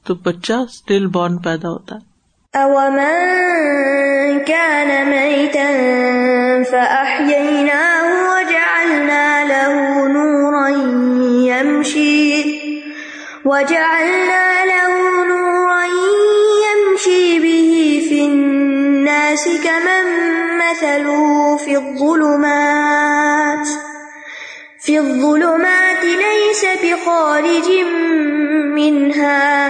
[0.06, 2.16] تو بچہ اسٹل بورن پیدا ہوتا ہے۔
[2.62, 10.70] أَوَمَنْ كَانَ مَيْتًا فَأَحْيَيْنَاهُ وَجَعَلْنَا لَهُ نُورًا
[11.44, 12.42] يَمْشِي۔
[13.44, 15.87] وَجَعَلْنَا لَهُ نُورًا
[16.66, 20.06] يَمْشِي بِهِ فِي النَّاسِ كَمَنْ
[20.59, 23.86] مَثَلُهُ فِي الظُّلُمَاتِ۔
[24.87, 27.92] فِي الظُّلُمَاتِ لَيْسَ بِخَارِجٍ
[28.72, 29.68] مِنْهَا.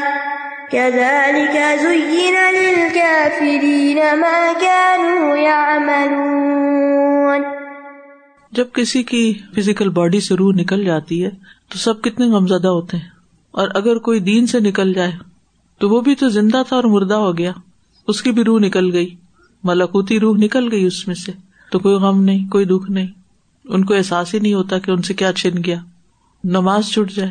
[0.70, 7.46] كَذَلِكَ زُيِّنَ لِلْكَافِرِينَ مَا كَانُوا يَعْمَلُونَ.
[8.52, 11.30] جب کسی کی فزیکل باڈی سے روح نکل جاتی ہے،
[11.68, 13.08] تو سب کتنے غمزدہ ہوتے ہیں۔
[13.50, 15.12] اور اگر کوئی دین سے نکل جائے،
[15.78, 17.52] تو وہ بھی تو زندہ تھا اور مردہ ہو گیا۔
[18.08, 19.14] اس کی بھی روح نکل گئی۔
[19.64, 21.32] ملاکوتی روح نکل گئی اس میں سے۔
[21.70, 23.06] تو کوئی غم نہیں، کوئی دکھ نہیں۔
[23.68, 25.76] ان کو احساس ہی نہیں ہوتا کہ ان سے کیا چھن گیا۔
[26.44, 27.30] نماز چھٹ جائے۔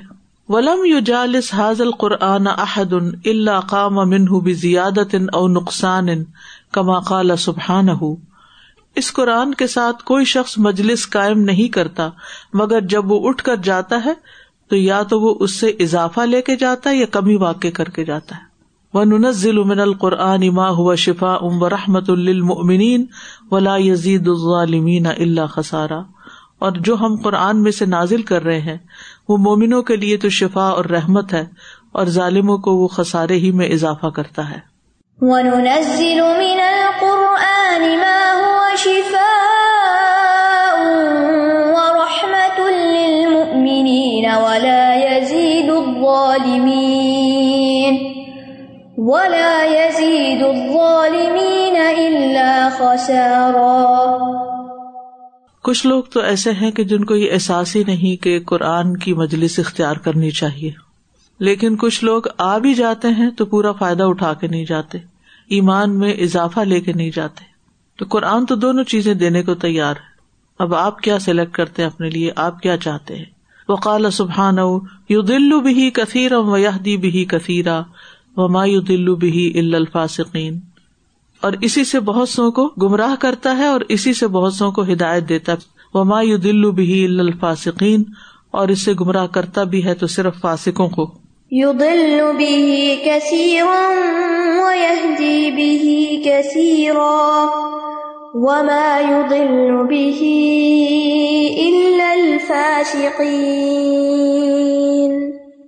[0.49, 2.93] ولم یو جالس حاضل قرآن احد
[3.25, 6.07] اللہ قام منہ بزیادت او نقصان،
[6.71, 7.87] کما قال سبحان
[8.95, 12.09] اس قرآن کے ساتھ کوئی شخص مجلس قائم نہیں کرتا،
[12.53, 14.13] مگر جب وہ اٹھ کر جاتا ہے،
[14.69, 17.89] تو یا تو وہ اس سے اضافہ لے کے جاتا ہے یا کمی واقع کر
[17.89, 18.41] کے جاتا ہے۔
[18.93, 22.09] وہ ننزل من القرآن ما ہوا شفا ام و رحمت
[23.51, 26.01] ولا یزید الظالمین اللہ خسارا۔
[26.59, 28.77] اور جو ہم قرآن میں سے نازل کر رہے ہیں،
[29.29, 31.45] وہ مومنوں کے لیے تو شفا اور رحمت ہے،
[31.91, 34.75] اور ظالموں کو وہ خسارے ہی میں اضافہ کرتا ہے۔
[35.21, 39.25] وَنُنَزِّلُ مِنَ الْقُرْآنِ مَا هُوَ شِفَاءٌ
[41.75, 46.63] وَرَحْمَةٌ لِّلْمُؤْمِنِينَ وَلَا يَزِيدُ الظَّالِمِينَ،
[48.97, 54.54] وَلَا يَزِيدُ الظَّالِمِينَ إِلَّا خَسَارًا۔
[55.65, 59.13] کچھ لوگ تو ایسے ہیں کہ جن کو یہ احساس ہی نہیں کہ قرآن کی
[59.13, 60.71] مجلس اختیار کرنی چاہیے۔
[61.39, 64.97] لیکن کچھ لوگ آ بھی جاتے ہیں تو پورا فائدہ اٹھا کے نہیں جاتے،
[65.49, 67.43] ایمان میں اضافہ لے کے نہیں جاتے۔
[67.97, 70.15] تو قرآن تو دونوں چیزیں دینے کو تیار ہے۔
[70.59, 73.25] اب آپ کیا سلیکٹ کرتے ہیں اپنے لیے؟ آپ کیا چاہتے ہیں؟
[73.69, 74.57] وقال سبحان
[75.09, 77.81] یو دلو بھی کثیر و یادی بھی کثیرا
[78.37, 80.59] و ما یو دلو بھی الفاصقین
[81.45, 84.81] اور اسی سے بہت سو کو گمراہ کرتا ہے اور اسی سے بہت سو کو
[84.83, 85.53] ہدایت دیتا
[85.93, 88.03] وہ ما یو دلو بھی الفاصقین
[88.51, 91.11] اور اسے گمراہ کرتا بھی ہے تو صرف فاسکوں کو۔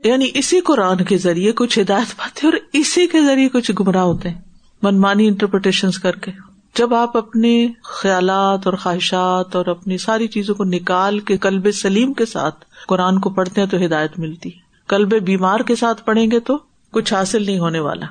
[0.04, 4.30] یعنی اسی قرآن کے ذریعے کچھ ہدایت پاتے اور اسی کے ذریعے کچھ گمراہ ہوتے
[4.30, 4.47] ہیں۔
[4.84, 6.32] منمانی انٹرپریٹیشن کر کے۔
[6.76, 12.14] جب آپ اپنے خیالات اور خواہشات اور اپنی ساری چیزوں کو نکال کے کلب سلیم
[12.14, 16.32] کے ساتھ قرآن کو پڑھتے ہیں تو ہدایت ملتی۔ ہے کلب بیمار کے ساتھ پڑھیں
[16.32, 16.58] گے تو
[16.92, 18.06] کچھ حاصل نہیں ہونے والا۔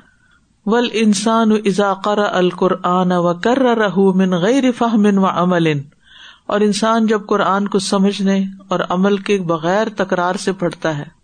[0.65, 5.67] ول انسان اضاقر القرآن و کر رہ من غیر فہم و عمل
[6.47, 11.16] اور انسان جب قرآن کو سمجھنے اور عمل کے بغیر تکرار سے پڑھتا ہے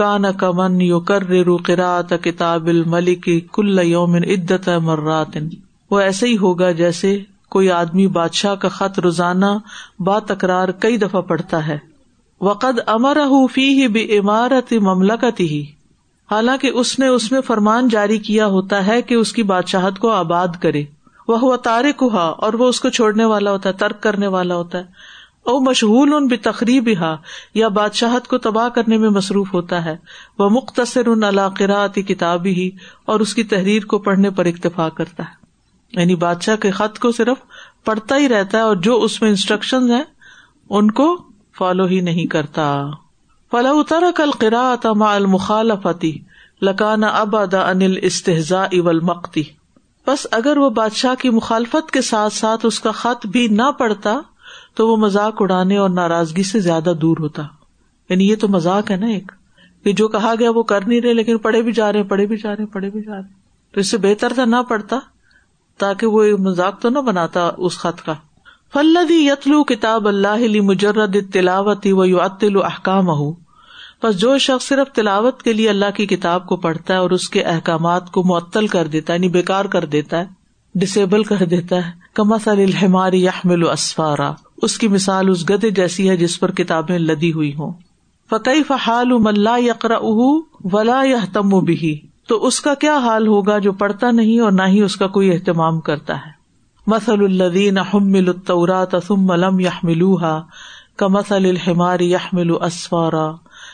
[0.00, 1.22] کان کمن یو کر
[1.68, 5.36] رات کتاب الملک کل یومن عدت مرات۔
[5.90, 9.46] وہ ایسے ہی ہوگا جیسے کوئی آدمی بادشاہ کا خط روزانہ
[9.98, 11.78] با تکرار کئی دفعہ پڑھتا ہے۔
[12.40, 13.18] وقد امر
[13.52, 15.66] فی ہی بے عمارت مملکت ہی
[16.30, 20.10] حالانکہ اس نے اس میں فرمان جاری کیا ہوتا ہے کہ اس کی بادشاہت کو
[20.10, 20.84] آباد کرے۔
[21.28, 24.78] وہ تارک ہوا اور وہ اس کو چھوڑنے والا ہوتا ہے، ترک کرنے والا ہوتا
[24.78, 27.14] ہے۔ او مشغول ان بے ہا
[27.54, 29.96] یا بادشاہت کو تباہ کرنے میں مصروف ہوتا ہے۔
[30.38, 32.70] وہ مختصر ان علاقراتی کتاب ہی
[33.04, 37.12] اور اس کی تحریر کو پڑھنے پر اکتفا کرتا ہے۔ یعنی بادشاہ کے خط کو
[37.12, 37.36] صرف
[37.84, 40.02] پڑھتا ہی رہتا ہے، اور جو اس میں انسٹرکشن ہیں،
[40.70, 41.16] ان کو
[41.58, 42.86] فالو ہی نہیں کرتا۔
[43.50, 46.18] فلا اتر کل قرا ما المخالفتی
[46.62, 49.42] لکانا اب ادا انل استحزا اول مکتی
[50.06, 54.18] بس اگر وہ بادشاہ کی مخالفت کے ساتھ ساتھ اس کا خط بھی نہ پڑھتا
[54.74, 57.42] تو وہ مزاق اڑانے اور ناراضگی سے زیادہ دور ہوتا۔
[58.08, 59.32] یعنی یہ تو مزاق ہے نا ایک۔
[59.84, 62.36] کہ جو کہا گیا وہ کر نہیں رہے، لیکن پڑھے بھی جا رہے پڑھے بھی
[62.36, 63.32] جا رہے پڑھے بھی جا رہے
[63.72, 64.98] تو اس سے بہتر تھا نہ پڑھتا،
[65.78, 68.14] تاکہ وہ مزاق تو نہ بناتا اس خط کا۔
[68.72, 72.20] فلدی یتلو کتاب اللہ علی مجرد تلاوتی و یو
[72.62, 73.32] احکام ہو
[74.02, 77.30] بس جو شخص صرف تلاوت کے لیے اللہ کی کتاب کو پڑھتا ہے اور اس
[77.30, 80.24] کے احکامات کو معطل کر دیتا ہے یعنی بےکار کر دیتا ہے
[80.74, 86.10] ڈسیبل کر دیتا ہے کما سل الحماری یحمل اسفارا۔ اس کی مثال اس گدے جیسی
[86.10, 87.72] ہے جس پر کتابیں لدی ہوئی ہوں۔
[88.30, 89.98] فقی فحال ملا یقرا
[90.72, 94.62] ولا یا تم بھی تو اس کا کیا حال ہوگا جو پڑھتا نہیں اور نہ
[94.68, 96.40] ہی اس کا کوئی اہتمام کرتا ہے۔
[96.86, 100.42] مسل الدین حمل الطورات ثم لم يحملوها
[100.96, 103.32] كمثل الحمار يحمل اسفارا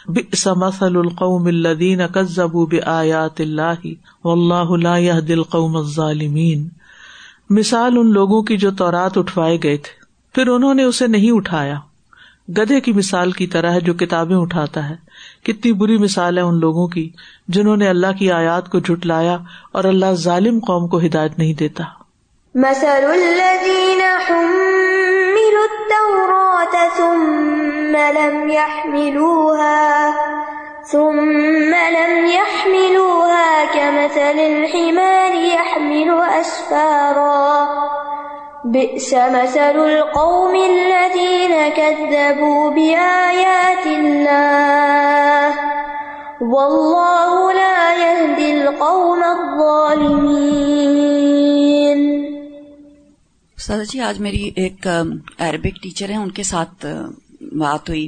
[0.09, 3.91] بئس مثل القوم الذين كذبوا بآيات الله
[4.25, 6.69] والله لا يهدي القوم الظالمين۔
[7.51, 11.75] مثال ان لوگوں کی جو تورات اٹھوائے گئے تھے۔ پھر انہوں نے اسے نہیں اٹھایا۔
[12.49, 14.95] گدھے کی مثال کی طرح ہے جو کتابیں اٹھاتا ہے۔
[15.43, 17.11] کتنی بری مثال ہے ان لوگوں کی
[17.49, 19.39] جنہوں نے اللہ کی آیات کو جھٹلایا
[19.73, 21.85] اور اللہ ظالم قوم کو ہدایت نہیں دیتا۔
[22.55, 30.11] مثل الذين حملوا التوراة ثم لم يحملوها۔
[30.91, 37.49] ثم لم يحملوها كمثل الحمار يحمل أسفارا.
[38.65, 45.49] بئس مثل القوم الذين كذبوا بآيات الله.
[46.41, 50.41] والله لا يهدي القوم الظالمين.
[53.59, 54.87] سادہ جی آج میری ایک
[55.39, 56.87] عربک ٹیچر ہیں، ان کے ساتھ
[57.59, 58.07] بات ہوئی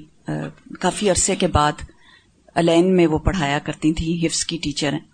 [0.80, 1.72] کافی عرصے کے بعد
[2.58, 5.06] الین میں وہ پڑھایا کرتی تھی حفظ کی ٹیچر۔ ہیں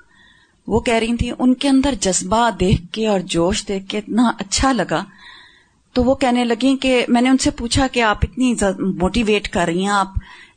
[0.66, 4.30] وہ کہہ رہی تھی ان کے اندر جذبہ دیکھ کے اور جوش دیکھ کے اتنا
[4.38, 5.04] اچھا لگا۔
[5.92, 9.64] تو وہ کہنے لگی کہ میں نے ان سے پوچھا کہ آپ اتنی موٹیویٹ کر
[9.66, 10.08] رہی ہیں، آپ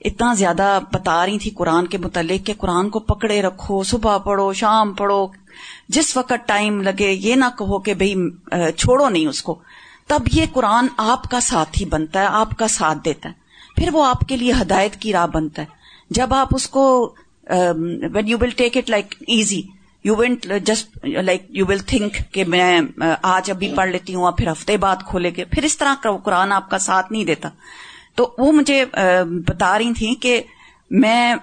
[0.06, 4.54] اتنا زیادہ بتا رہی تھی قرآن کے متعلق کہ قرآن کو پکڑے رکھو، صبح پڑھو،
[4.54, 5.28] شام پڑھو،
[5.90, 8.16] جس وقت ٹائم لگے، یہ نہ کہو کہ بھئی
[8.78, 9.60] چھوڑو نہیں اس کو۔
[10.08, 13.34] تب یہ قرآن آپ کا ساتھ ہی بنتا ہے، آپ کا ساتھ دیتا ہے۔
[13.76, 15.77] پھر وہ آپ کے لیے ہدایت کی راہ بنتا ہے۔
[16.10, 17.16] جب آپ اس کو
[18.14, 19.62] when you will take it like easy
[20.04, 22.82] you went just like you will think کہ میں
[23.22, 26.52] آج ابھی پڑھ لیتی ہوں اور پھر ہفتے بعد کھولے گے پھر اس طرح قرآن
[26.52, 27.50] آپ کا ساتھ نہیں دیتا۔
[28.16, 28.86] تو وہ مجھے
[29.48, 30.42] بتا رہی تھی کہ
[30.92, 31.36] میں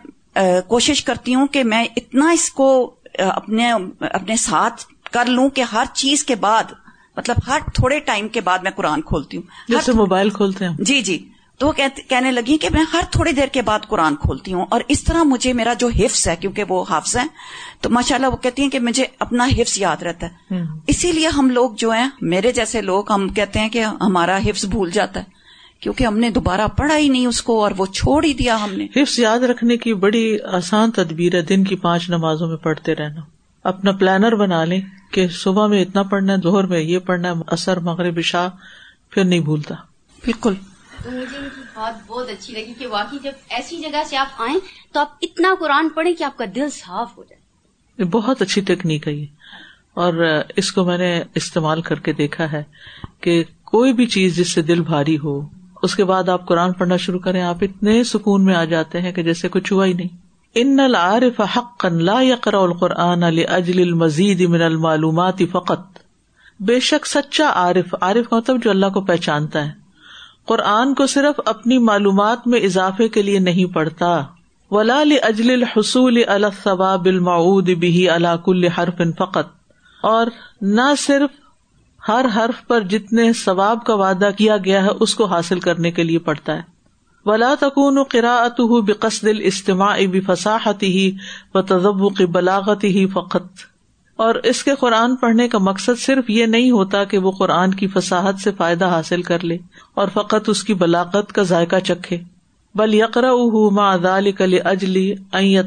[0.69, 5.85] کوشش کرتی ہوں کہ میں اتنا اس کو اپنے اپنے ساتھ کر لوں کہ ہر
[5.93, 6.73] چیز کے بعد
[7.17, 11.01] مطلب ہر تھوڑے ٹائم کے بعد میں قرآن کھولتی ہوں۔ جیسے موبائل کھولتے ہیں۔ جی
[11.01, 11.73] جی۔ تو وہ
[12.09, 15.23] کہنے لگی کہ میں ہر تھوڑی دیر کے بعد قرآن کھولتی ہوں اور اس طرح
[15.23, 17.25] مجھے میرا جو حفظ ہے کیونکہ وہ حافظ ہے
[17.81, 21.29] تو ماشاء اللہ وہ کہتی ہیں کہ مجھے اپنا حفظ یاد رہتا ہے۔ اسی لیے
[21.29, 25.21] ہم لوگ جو ہیں میرے جیسے لوگ ہم کہتے ہیں کہ ہمارا حفظ بھول جاتا
[25.21, 25.25] ہے
[25.81, 28.75] کیونکہ ہم نے دوبارہ پڑھا ہی نہیں اس کو اور وہ چھوڑ ہی دیا ہم
[28.75, 32.95] نے۔ حفظ یاد رکھنے کی بڑی آسان تدبیر ہے دن کی پانچ نمازوں میں پڑھتے
[32.95, 33.21] رہنا۔
[33.65, 37.35] اپنا پلانر بنا لیں کہ صبح میں اتنا پڑھنا ہے دوہر میں یہ پڑھنا ہے
[37.47, 38.49] اثر مغرب شاہ
[39.11, 39.75] پھر نہیں بھولتا۔
[40.25, 40.55] بالکل۔
[41.05, 44.27] تو مجھے ان کی بات بہت اچھی لگی کہ واقعی جب ایسی جگہ سے آپ
[44.39, 44.59] آئیں
[44.93, 47.41] تو آپ اتنا قرآن پڑھیں کہ آپ کا دل صاف ہو جائے۔
[47.99, 49.27] یہ بہت اچھی ٹیکنیک ہے یہ۔
[49.95, 52.63] اور اس کو میں نے استعمال کر کے دیکھا ہے
[53.21, 55.49] کہ کوئی بھی چیز جس سے دل بھاری ہو،
[55.83, 59.13] اس کے بعد آپ قرآن پڑھنا شروع کریں، آپ اتنے سکون میں آ جاتے ہیں
[59.13, 60.17] کہ جیسے کچھ ہوا ہی نہیں۔
[60.55, 65.99] ان العارف حق لا يقرا القرآن لاجل المزید من المعلومات فقط۔
[66.61, 69.84] بے شک سچا عارف عارف کا مطلب جو اللہ کو پہچانتا ہے۔
[70.47, 74.23] قرآن کو صرف اپنی معلومات میں اضافے کے لیے نہیں پڑھتا۔
[74.71, 79.49] ولا اجل الحصول الثواب المعود به على كل حرف فقط۔
[80.03, 80.27] اور
[80.61, 81.31] نہ صرف
[82.09, 86.03] ہر حرف پر جتنے ثواب کا وعدہ کیا گیا ہے، اس کو حاصل کرنے کے
[86.03, 86.63] لیے پڑھتا ہے۔
[87.25, 91.17] ولا تکون قراءته بقصد الاستماع بفصاحته
[91.55, 93.74] وتذوق بلاغته فقط۔
[94.17, 97.87] اور اس کے قرآن پڑھنے کا مقصد صرف یہ نہیں ہوتا کہ وہ قرآن کی
[97.87, 99.59] فساحت سے فائدہ حاصل کر لے
[99.95, 102.19] اور فقط اس کی بلاقت کا ذائقہ چکھے۔
[102.75, 103.33] بل یقرا
[103.71, 103.97] ما
[104.39, 105.15] کل اجلی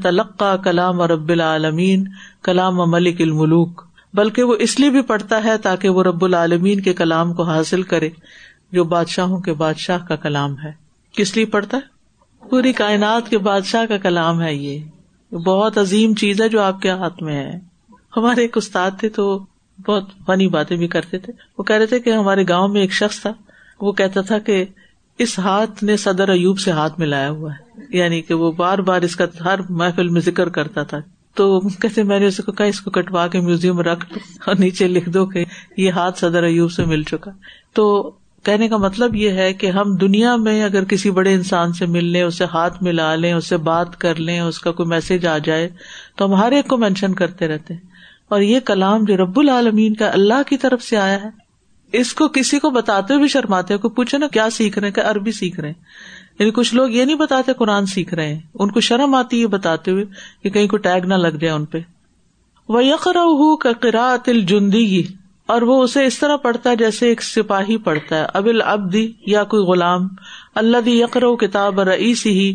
[0.04, 2.08] تلقا کلام رب العالمین،
[2.44, 3.84] کلام ملک الملوک۔
[4.14, 7.82] بلکہ وہ اس لیے بھی پڑھتا ہے تاکہ وہ رب العالمین کے کلام کو حاصل
[7.84, 8.10] کرے،
[8.72, 10.72] جو بادشاہوں کے بادشاہ کا کلام ہے۔
[11.12, 11.98] کس لیے پڑھتا ہے؟
[12.50, 14.80] پوری کائنات کے بادشاہ کا کلام ہے یہ
[15.36, 17.66] بہت عظیم چیز ہے جو آپ کے ہاتھ میں ہے۔
[18.17, 19.45] ہمارے ایک استاد تھے تو
[19.88, 22.93] بہت فنی باتیں بھی کرتے تھے۔ وہ کہہ رہے تھے کہ ہمارے گاؤں میں ایک
[22.93, 23.34] شخص تھا۔
[23.82, 24.65] وہ کہتا تھا کہ
[25.19, 29.01] اس ہاتھ نے صدر ایوب سے ہاتھ ملایا ہوا ہے۔ یعنی کہ وہ بار بار
[29.01, 30.97] اس کا ہر محفل میں ذکر کرتا تھا۔
[31.34, 34.88] تو کہتے میں نے اسے کہا، اس کو کٹوا کے میوزیم رکھ دو اور نیچے
[34.88, 35.45] لکھ دو کہ
[35.77, 37.32] یہ ہاتھ صدر ایوب سے مل چکا۔
[37.73, 38.12] تو
[38.43, 42.06] کہنے کا مطلب یہ ہے کہ ہم دنیا میں اگر کسی بڑے انسان سے مل
[42.06, 45.38] لیں، اسے ہاتھ ملا لیں اس سے بات کر لیں، اس کا کوئی میسج آ
[45.38, 45.69] جائے،
[46.15, 47.97] تو ہم ہر ایک کو مینشن کرتے رہتے ہیں۔
[48.30, 51.30] اور یہ کلام جو رب العالمین کا اللہ کی طرف سے آیا ہے،
[51.92, 55.02] اس کو کسی کو بتاتے ہوئے بھی شرماتے کوئی پوچھے نا، کیا سیکھ رہے کہ
[55.02, 55.82] عربی سیکھ رہے ہیں؟
[56.40, 59.48] یعنی کچھ لوگ یہ نہیں بتاتے قرآن سیکھ رہے ہیں، ان کو شرم آتی ہے
[59.48, 60.06] بتاتے ہوئے
[60.44, 61.78] کہ کہیں کو ٹیگ نہ لگ جائے ان پہ۔
[62.70, 65.04] وہ یقرا کا جندی
[65.46, 69.44] اور وہ اسے اس طرح پڑھتا ہے جیسے ایک سپاہی پڑھتا ہے۔ ابل ابدی یا
[69.44, 70.08] کوئی غلام
[70.56, 72.54] اللہ دی یقر کتاب رئیس ہی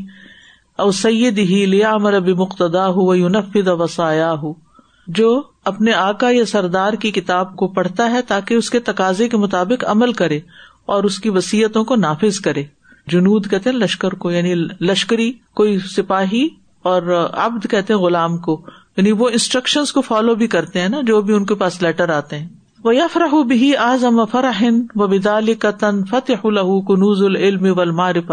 [0.78, 4.54] او سید ہی لیا مر اب مقتدا ہو یونفید وسایا ہو
[5.06, 9.36] جو اپنے آکا یا سردار کی کتاب کو پڑھتا ہے تاکہ اس کے تقاضے کے
[9.36, 10.40] مطابق عمل کرے
[10.86, 12.64] اور اس کی وسیعتوں کو نافذ کرے۔
[13.06, 16.48] جنود کہتے ہیں لشکر کو یعنی لشکری، کوئی سپاہی
[16.82, 21.00] اور ابد کہتے ہیں غلام کو۔ یعنی وہ انسٹرکشن کو فالو بھی کرتے ہیں نا،
[21.02, 22.48] جو بھی ان کے پاس لیٹر آتے ہیں۔
[22.84, 28.32] وہ یفرح بھی اعظم فرحن و بدال کا تن فتح الح کنوز العلم و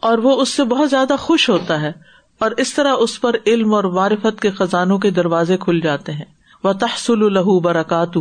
[0.00, 1.92] اور وہ اس سے بہت زیادہ خوش ہوتا ہے
[2.38, 6.41] اور اس طرح اس پر علم اور معرفت کے خزانوں کے دروازے کھل جاتے ہیں۔
[6.64, 8.16] وہ تحسل الہ برکات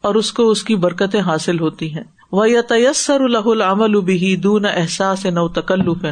[0.00, 4.36] اور اس کو اس کی برکتیں حاصل ہوتی ہیں۔ وہ یا تیسر الہ العمل بھی
[4.36, 6.06] دون احساس نو تکلف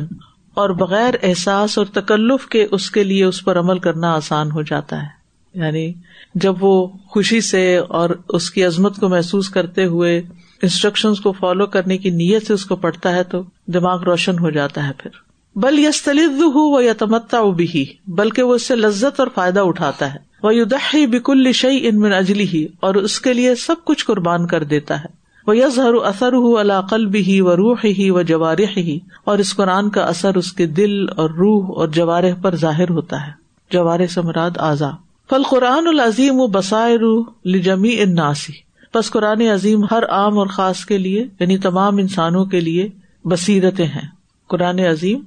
[0.55, 4.63] اور بغیر احساس اور تکلف کے اس کے لیے اس پر عمل کرنا آسان ہو
[4.63, 5.19] جاتا ہے۔
[5.55, 5.93] یعنی
[6.35, 10.19] جب وہ خوشی سے اور اس کی عظمت کو محسوس کرتے ہوئے
[10.63, 14.51] انسٹرکشن کو فالو کرنے کی نیت سے اس کو پڑھتا ہے تو دماغ روشن ہو
[14.51, 15.28] جاتا ہے پھر۔
[15.61, 20.15] بل یس تلد ہو یا تمتا بھی بلکہ وہ اس سے لذت اور فائدہ اٹھاتا
[20.15, 24.07] ہے۔ وہ یدہی بکل شعی ان من اجلی ہی اور اس کے لیے سب کچھ
[24.07, 25.07] قربان کر دیتا ہے۔
[25.47, 29.91] وہ یظہر اثر ہُ علاقل بھی و روح ہی و جوارح ہی اور اس قرآن
[29.91, 33.33] کا اثر اس کے دل اور روح اور جوارح پر ظاہر ہوتا ہے۔
[33.73, 34.91] جوار سے مراد آزا
[35.31, 37.01] فل قرآن العظیم و بسائر
[37.45, 38.53] لجمی اناسی
[38.95, 42.89] بس قرآن عظیم ہر عام اور خاص کے لیے یعنی تمام انسانوں کے لیے
[43.25, 44.09] بصیرتیں ہیں۔
[44.49, 45.21] قرآن عظیم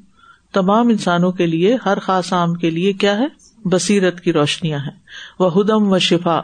[0.54, 3.28] تمام انسانوں کے لیے، ہر خاص عام کے لیے کیا ہے؟
[3.66, 5.00] بصیرت کی روشنیاں ہیں۔
[5.40, 6.42] وہ ہدم و شفا،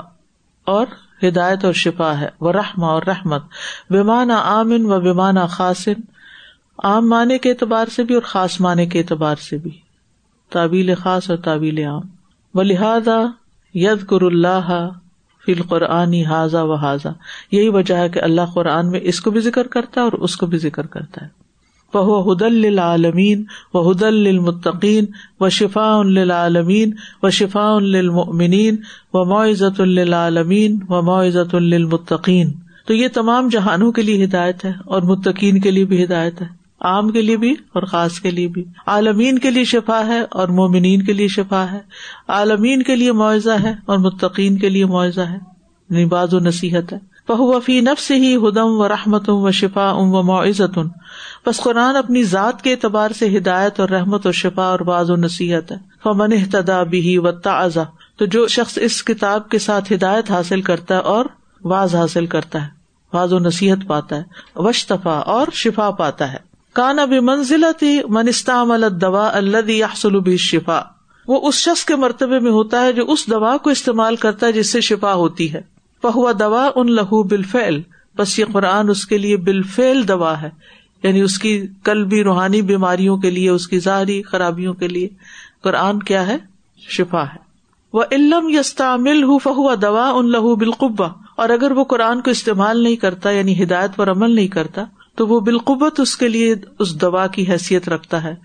[0.66, 0.88] اور
[1.24, 3.44] ہدایت اور شفا ہے۔ وہ رحم اور رحمت۔
[3.90, 5.94] بیمانہ عامن و بیمانہ خاصن
[6.84, 9.72] عام معنی کے اعتبار سے بھی اور خاص معنی کے اعتبار سے بھی۔
[10.50, 12.02] تعویل خاص اور تعویل عام۔
[12.54, 13.18] و لہذا
[13.74, 14.90] ید گر اللہ
[15.46, 17.08] فی القرآنی حاضہ و حاضہ
[17.52, 20.38] یہی وجہ ہے کہ اللہ قرآن میں اس کو بھی ذکر کرتا ہے اور اس
[20.38, 21.37] کو بھی ذکر کرتا ہے۔
[21.94, 22.42] وہ حد
[22.80, 25.06] عالمین و حد المطقین
[25.40, 26.92] و شفا للعالمین
[27.24, 28.76] و شفا للمؤمنین
[29.14, 32.52] و معزت للعالمین و معزت للمتقین۔
[32.88, 36.48] تو یہ تمام جہانوں کے لیے ہدایت ہے اور متقین کے لیے بھی ہدایت ہے،
[36.82, 40.48] عام کے لیے بھی اور خاص کے لیے بھی۔ عالمین کے لیے شفا ہے اور
[40.48, 41.80] مومنین کے لیے شفا ہے۔
[42.28, 45.38] عالمین کے لیے معاوضہ ہے اور متقین کے لیے معاوضہ ہے۔
[45.90, 50.14] یعنی نباز و نصیحت ہے۔ وفی نف سے ہی ہدم و رحمت و شفا ام
[50.14, 50.80] و معزت
[51.48, 55.16] بس قرآن اپنی ذات کے اعتبار سے ہدایت اور رحمت و شفا اور باز و
[55.16, 57.80] نصیحت ہے۔ فمن احتدا بھی و تازہ
[58.18, 61.26] تو جو شخص اس کتاب کے ساتھ ہدایت حاصل کرتا ہے اور
[61.64, 62.68] واز حاصل کرتا ہے
[63.14, 64.24] واض و نصیحت پاتا ہے
[64.56, 66.38] وشتفا اور شفا پاتا ہے۔
[66.74, 70.82] کان اب منزلتی منستام الدوا اللہ بھی شفا
[71.28, 74.52] وہ اس شخص کے مرتبے میں ہوتا ہے جو اس دوا کو استعمال کرتا ہے
[74.52, 75.62] جس سے شفا ہوتی ہے۔
[76.02, 77.82] پہوا دوا ان لہو بالفعل
[78.18, 80.50] بس یہ قرآن اس کے لیے بالفعل دوا ہے۔
[81.04, 85.08] یعنی اس کی قلبی روحانی بیماریوں کے لیے، اس کی ظاہری خرابیوں کے لیے
[85.62, 86.38] قرآن کیا ہے؟
[86.78, 87.48] شفا ہے۔
[87.94, 91.08] وہ علم یستعمل ہُو فہو دوا ان لہو بالقبا
[91.38, 94.84] اور اگر وہ قرآن کو استعمال نہیں کرتا یعنی ہدایت پر عمل نہیں کرتا،
[95.16, 98.36] تو وہ بالقوت اس کے لیے اس دوا کی حیثیت رکھتا ہے۔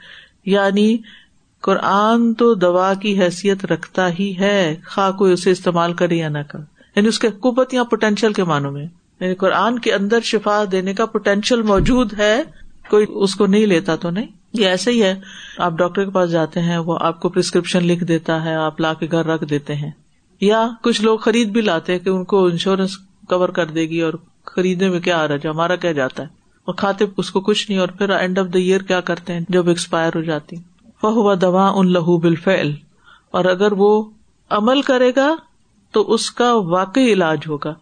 [0.44, 0.96] یعنی
[1.60, 6.38] قرآن تو دوا کی حیثیت رکھتا ہی ہے، خواہ کوئی اسے استعمال کرے یا نہ
[6.48, 6.62] کرے۔
[6.96, 8.86] یعنی اس کے قوت یا پوٹینشیل کے معنوں میں۔
[9.22, 12.42] یعنی قرآن کے اندر شفا دینے کا پوٹینشیل موجود ہے،
[12.90, 15.20] کوئی اس کو نہیں لیتا تو نہیں؟ یہ ایسے ہی ہے۔
[15.58, 18.94] آپ ڈاکٹر کے پاس جاتے ہیں، وہ آپ کو پرسکرپشن لکھ دیتا ہے، آپ لا
[18.94, 19.90] کے گھر رکھ دیتے ہیں۔
[20.40, 24.14] یا کچھ لوگ خرید بھی لاتے کہ ان کو انشورنس کور کر دے گی اور
[24.44, 26.28] خریدنے میں کیا آ رہا ہے؟ ہمارا کیا جاتا ہے؟
[26.64, 29.40] اور کھاتے اس کو کچھ نہیں اور پھر اینڈ آف دا ایئر کیا کرتے ہیں؟
[29.48, 30.56] جب ایکسپائر ہو جاتی۔
[31.02, 32.70] وہ ہوا دوا ان لہو بالفعل۔
[33.30, 34.10] اور اگر وہ
[34.50, 35.34] عمل کرے گا
[35.92, 37.74] تو اس کا واقعی علاج ہوگا۔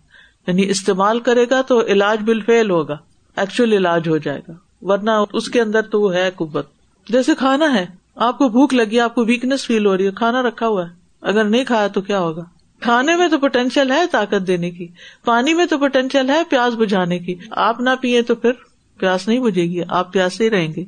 [0.47, 2.97] یعنی استعمال کرے گا تو علاج بال فیل ہوگا
[3.37, 6.67] ایکچوئل علاج ہو جائے گا، ورنہ اس کے اندر تو وہ ہے قبت
[7.09, 10.43] جیسے کھانا ہے، آپ کو بھوک لگی، آپ کو ویکنیس فیل ہو رہی ہے، کھانا
[10.43, 12.45] رکھا ہوا ہے۔ اگر نہیں کھایا تو کیا ہوگا؟
[12.81, 14.89] کھانے میں تو پوٹینشیل ہے طاقت دینے کی،
[15.25, 18.53] پانی میں تو پوٹینشیل ہے پیاس بجھانے کی۔ آپ نہ پیئے تو پھر
[18.99, 20.85] پیاس نہیں بجے گی، آپ پیاس ہی رہیں گے۔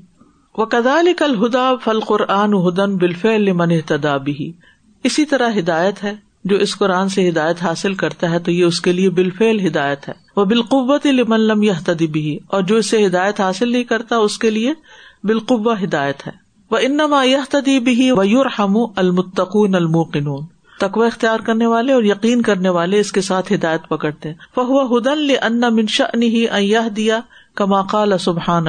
[0.57, 3.71] وہ کدال کل ہدا فل قرآن ہدن بالفعل من
[4.25, 4.53] بھی
[5.05, 8.81] اسی طرح ہدایت ہے۔ جو اس قرآن سے ہدایت حاصل کرتا ہے تو یہ اس
[8.81, 13.73] کے لیے بالفعل ہدایت ہے۔ وہ بالقوت لم یہ تدبی اور جو اسے ہدایت حاصل
[13.73, 14.73] نہیں کرتا، اس کے لیے
[15.25, 16.33] بالقوا ہدایت ہے۔
[16.71, 20.47] وہ انما یہ تدیبی ویور ہم المتقون الموقنون۔
[20.81, 25.31] تقوی اختیار کرنے والے اور یقین کرنے والے اس کے ساتھ ہدایت پکڑتے فہو ہدن
[25.43, 27.21] ان منشا نہیں دیا
[27.55, 28.65] کما قال سبحان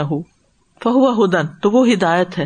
[0.84, 2.45] فہو ہدن تو وہ ہدایت ہے۔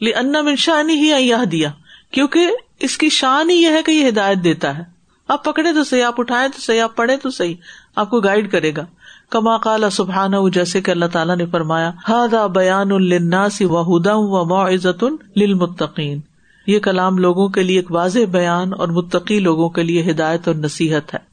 [0.00, 1.70] لی ان منشا نہیں دیا
[2.10, 2.50] کیونکہ
[2.80, 4.82] اس کی شان ہی یہ ہے کہ یہ ہدایت دیتا ہے۔
[5.28, 7.54] آپ پکڑے تو صحیح، آپ اٹھائے تو صحیح، آپ پڑھے تو صحیح،
[7.96, 8.84] آپ کو گائڈ کرے گا۔
[9.30, 14.44] کما کالا سبحان جیسے کہ اللہ تعالیٰ نے فرمایا ہاد بیان الناسی و ہدا و
[14.44, 15.04] معزت
[15.36, 16.20] للمتقین
[16.66, 20.56] یہ کلام لوگوں کے لیے ایک واضح بیان اور متقی لوگوں کے لیے ہدایت اور
[20.56, 21.28] نصیحت ہے۔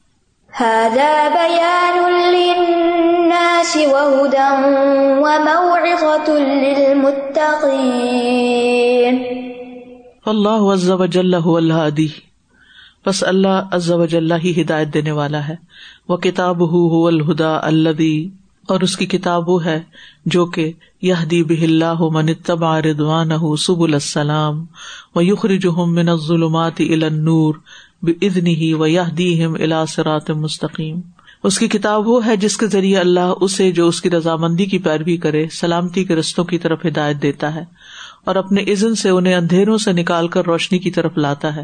[10.26, 12.08] اللہ عز وجل هو الهادی۔
[13.06, 15.56] بس اللہ عز وجل ہی ہدایت دینے والا ہے۔
[16.10, 18.30] وہ کتاب هو الهدى الذي
[18.68, 19.82] اور اس کی کتاب وہ ہے
[20.26, 20.72] جو کہ
[21.02, 24.66] یہدی بہ اللہ من اتبع رضوانہ سبل السلام
[25.16, 27.56] ویخرجہم من الظلمات الى النور
[28.02, 31.00] باذنہ ویہدیہم الى صراط مستقیم۔
[31.44, 34.78] اس کی کتاب وہ ہے جس کے ذریعے اللہ اسے جو اس کی رضامندی کی
[34.78, 37.64] پیروی کرے، سلامتی کے رستوں کی طرف ہدایت دیتا ہے۔
[38.26, 41.64] اور اپنے عزن سے انہیں اندھیروں سے نکال کر روشنی کی طرف لاتا ہے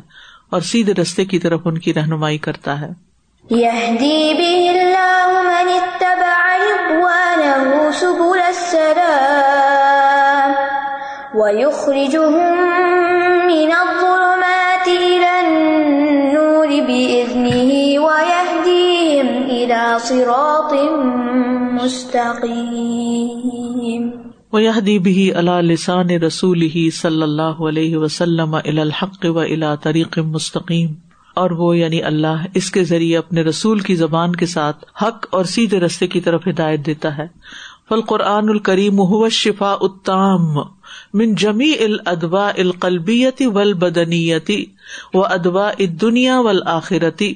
[0.50, 3.12] اور سیدھے رستے کی طرف ان کی رہنمائی کرتا ہے۔
[20.04, 20.74] صراط
[21.84, 24.21] مستقيم
[24.54, 30.90] ويهدي به على لسان رسوله صلی اللہ علیہ وسلم الى الحق و الى طریق مستقیم
[31.34, 35.46] اور وہ یعنی اللہ اس کے ذریعے اپنے رسول کی زبان کے ساتھ حق اور
[35.46, 37.28] سیدھے رستے کی طرف ہدایت دیتا ہے۔
[37.90, 40.60] فل قرآن الکریم هو الشفاء التام
[41.14, 44.66] من جمی الادواء القلبیتی ول بدنیتی
[45.14, 45.70] و ادوا
[46.02, 47.34] دنیا ول آخرتی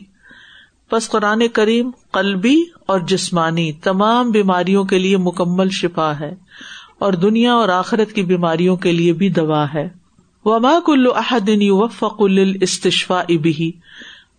[0.92, 6.45] بس قرآن کریم قلبی اور جسمانی تمام بیماریوں کے لیے مکمل شفا ہے۔
[7.00, 9.90] اور دنیا اور آخرت کی بیماریوں کے لیے بھی دوا ہے۔
[10.46, 12.22] وما کل احدین وفق
[12.62, 13.72] استشفا ابھی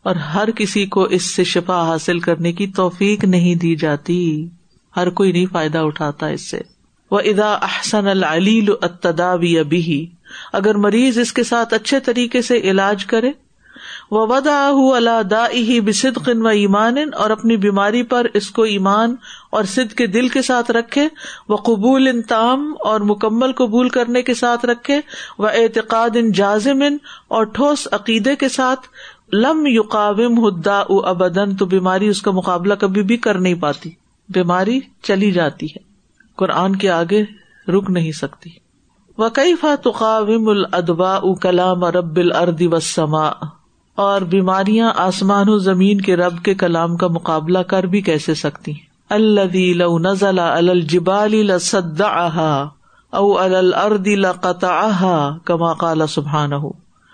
[0.02, 4.48] اور ہر کسی کو اس سے شفا حاصل کرنے کی توفیق نہیں دی جاتی۔
[4.96, 6.60] ہر کوئی نہیں فائدہ اٹھاتا اس سے۔
[7.10, 10.06] وہ ادا احسن العلیل التداوی ابھی
[10.52, 13.30] اگر مریض اس کے ساتھ اچھے طریقے سے علاج کرے
[14.10, 15.46] وہ ودا اللہ دا
[15.84, 19.14] بصدقن و ایمان اور اپنی بیماری پر اس کو ایمان
[19.50, 21.08] اور سد کے دل کے ساتھ رکھے
[21.48, 25.00] وہ قبول ان تام اور مکمل قبول کرنے کے ساتھ رکھے
[25.38, 26.82] وہ اعتقاد ان جازم
[27.28, 28.80] اور ٹھوس عقیدے کے ساتھ،
[29.32, 33.90] لم یقاوم ہدا ابدن تو بیماری اس کا مقابلہ کبھی بھی کر نہیں پاتی۔
[34.28, 35.78] بیماری چلی جاتی ہے۔
[36.36, 37.22] قرآن کے آگے
[37.68, 38.50] رک نہیں سکتی۔
[39.18, 43.30] وقیفہ تقاوم الادبا کلام رب الرد وسما
[43.96, 48.72] اور بیماریاں آسمان و زمین کے رب کے کلام کا مقابلہ کر بھی کیسے سکتی
[49.10, 51.34] اللہ لو نزل الجبال
[53.12, 56.60] او الارض لقطعها کما قال سبحانہ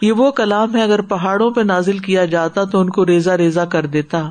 [0.02, 3.64] یہ وہ کلام ہے اگر پہاڑوں پہ نازل کیا جاتا تو ان کو ریزا ریزا
[3.74, 4.22] کر دیتا،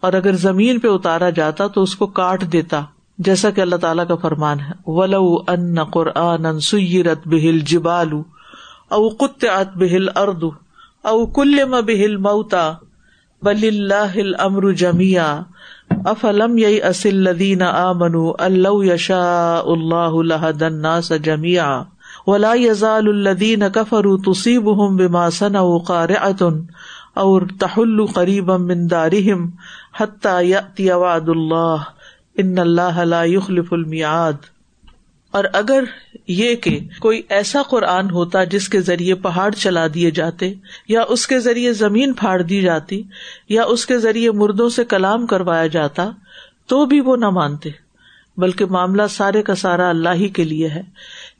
[0.00, 2.80] اور اگر زمین پہ اتارا جاتا تو اس کو کاٹ دیتا،
[3.18, 8.22] جیسا کہ اللہ تعالیٰ کا فرمان ہے۔ ولو ان قرآن سیرت بہل جبالو
[8.88, 10.50] او قطعت بہل اردو۔
[11.04, 12.70] او کل بہل موتا
[13.42, 15.26] بل اللہ امر جمیا
[16.04, 19.24] افلم یئی اصل لدین آ منو اللہ یشا
[19.66, 21.68] اللہ اللہ دن س جمیا
[22.26, 26.60] ولا یزال الدین کفر تصیب ہم بما سن قارعتن
[27.14, 29.46] اور تحل قریب من دارہم
[30.00, 31.84] حتی یأتی وعد اللہ
[32.36, 34.53] ان اللہ لا یخلف المیعاد
[35.34, 35.84] اور اگر
[36.28, 40.52] یہ کہ کوئی ایسا قرآن ہوتا جس کے ذریعے پہاڑ چلا دیے جاتے،
[40.88, 43.02] یا اس کے ذریعے زمین پھاڑ دی جاتی،
[43.48, 46.10] یا اس کے ذریعے مردوں سے کلام کروایا جاتا،
[46.66, 47.70] تو بھی وہ نہ مانتے۔
[48.36, 50.82] بلکہ معاملہ سارے کا سارا اللہ ہی کے لیے ہے۔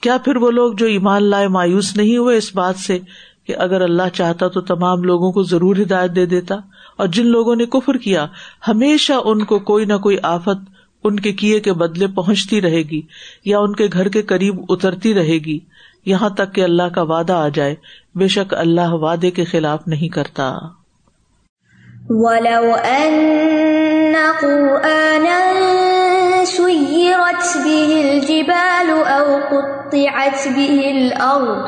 [0.00, 2.98] کیا پھر وہ لوگ جو ایمان لائے مایوس نہیں ہوئے اس بات سے
[3.46, 6.54] کہ اگر اللہ چاہتا تو تمام لوگوں کو ضرور ہدایت دے دیتا،
[6.96, 8.26] اور جن لوگوں نے کفر کیا،
[8.68, 10.73] ہمیشہ ان کو کوئی نہ کوئی آفت
[11.04, 13.02] ان کے کیے کے بدلے پہنچتی رہے گی
[13.44, 15.58] یا ان کے گھر کے قریب اترتی رہے گی،
[16.06, 17.74] یہاں تک کہ اللہ کا وعدہ آ جائے،
[18.14, 20.56] بے شک اللہ وعدے کے خلاف نہیں کرتا۔
[22.10, 25.38] ولو أن قرآنا
[26.46, 31.62] سيرت به الجبال أو قطعت به الأرض،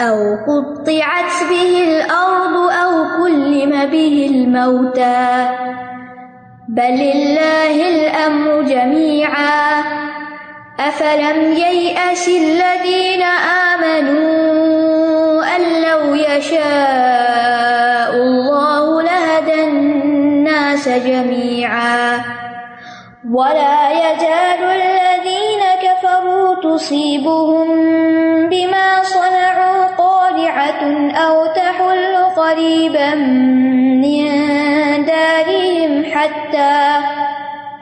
[0.00, 5.83] أو قطعت به الأرض أو كلم به الموتى
[6.68, 9.82] بل اللہ الامر جميعا.
[10.78, 13.22] افلم ييأس الذين
[13.72, 22.20] آمنوا ان لو يشاء الله لهدى الناس جميعا.
[23.32, 27.68] ولا يزال الذين كفروا تصيبهم
[28.48, 29.73] بما صنعوا
[30.44, 34.28] قارعة أو تحل قريبا من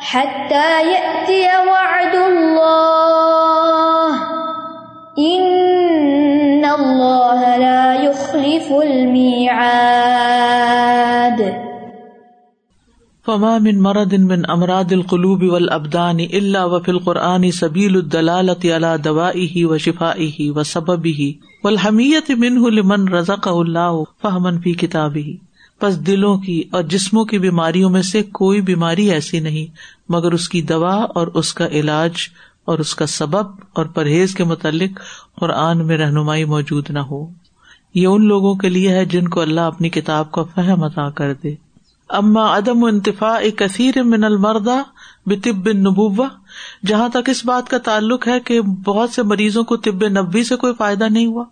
[0.00, 2.52] حتى يأتي وعد الله.
[5.18, 9.82] إن الله لا يخلف الميعاد.
[13.27, 20.49] فما من مرض من امراض القلوب والابدان الا وفي القران سبيل الدلاله على دوائه وشفائه
[20.57, 21.29] وسببه
[21.64, 25.37] والحميه منه لمن رزقه الله فهما في كتابه
[25.85, 29.70] پس دلوں کی اور جسموں کی بیماریوں میں سے کوئی بیماری ایسی نہیں،
[30.09, 32.29] مگر اس کی دوا اور اس کا علاج
[32.64, 35.03] اور اس کا سبب اور پرہیز کے متعلق
[35.41, 37.27] قرآن میں رہنمائی موجود نہ ہو۔
[37.95, 41.35] یہ ان لوگوں کے لیے ہے جن کو اللہ اپنی کتاب کا فہم عطا کر
[41.43, 41.55] دے۔
[42.12, 44.82] اما عدم و انتفاع کثیر من المردا
[45.26, 46.28] بطب نبوا
[46.86, 50.56] جہاں تک اس بات کا تعلق ہے کہ بہت سے مریضوں کو طب نبی سے
[50.56, 51.44] کوئی فائدہ نہیں ہوا۔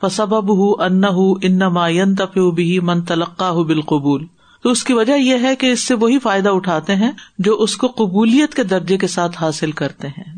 [0.00, 1.02] فسبب ہُ ان
[1.42, 2.14] ان ماین
[2.54, 4.26] بھی من تلقا ہُ بالقبول۔
[4.62, 7.76] تو اس کی وجہ یہ ہے کہ اس سے وہی فائدہ اٹھاتے ہیں جو اس
[7.76, 10.34] کو قبولیت کے درجے کے ساتھ حاصل کرتے ہیں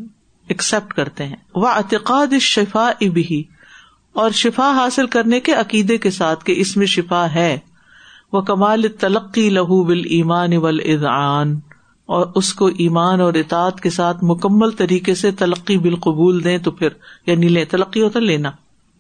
[0.49, 3.45] ایکسپٹ کرتے ہیں۔ وہ اعتقاد شفا ابھی
[4.13, 7.59] اور شفا حاصل کرنے کے عقیدے کے ساتھ کہ اس میں شفا ہے۔
[8.33, 11.61] وہ کمال تلقی لہو بل ایمان ول ادعان
[12.07, 16.71] اور اس کو ایمان اور اطاط کے ساتھ مکمل طریقے سے تلقی بالقبول دیں تو
[16.71, 16.89] پھر
[17.27, 18.51] یعنی لیں، تلقی ہوتا لینا۔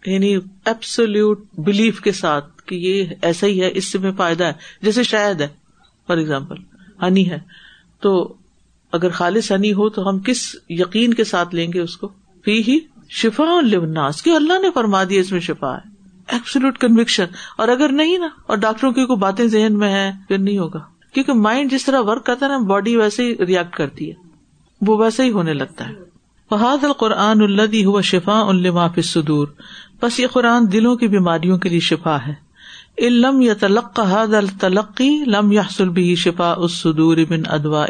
[0.06, 4.52] یعنی ایبسولوٹ بلیف کے ساتھ کہ یہ ایسا ہی ہے، اس سے میں فائدہ ہے،
[4.82, 5.48] جیسے شاید ہے
[6.06, 6.56] فار ایگزامپل
[7.02, 7.38] ہنی ہے۔
[8.00, 8.34] تو
[8.92, 12.08] اگر خالص ہنی ہو تو ہم کس یقین کے ساتھ لیں گے اس کو؟
[12.44, 15.97] فی ہی شفا لبناس کی اللہ نے فرما دیا اس میں شفا ہے۔
[16.28, 17.24] ایبسولوٹ کنوکشن
[17.56, 20.80] اور اگر نہیں نا، اور ڈاکٹروں کی کوئی باتیں ذہن میں ہے پھر نہیں ہوگا۔
[21.14, 24.14] کیونکہ مائنڈ جس طرح ورک کرتا ہے نا باڈی ویسے ہی ریئیکٹ کرتی ہے۔
[24.80, 25.94] وہ ویسے ہی ہونے لگتا ہے۔
[26.50, 29.48] فہاد القرآن الدی ہوا شفا الما صدور
[30.02, 32.34] بس یہ قرآن دلوں کی بیماریوں کے لیے شفا ہے۔
[32.98, 35.62] علم یا تلق التلقی لم یا
[35.92, 37.84] بھی شفا اس سدور بن ادوا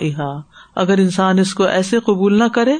[0.76, 2.76] اگر انسان اس کو ایسے قبول نہ کرے،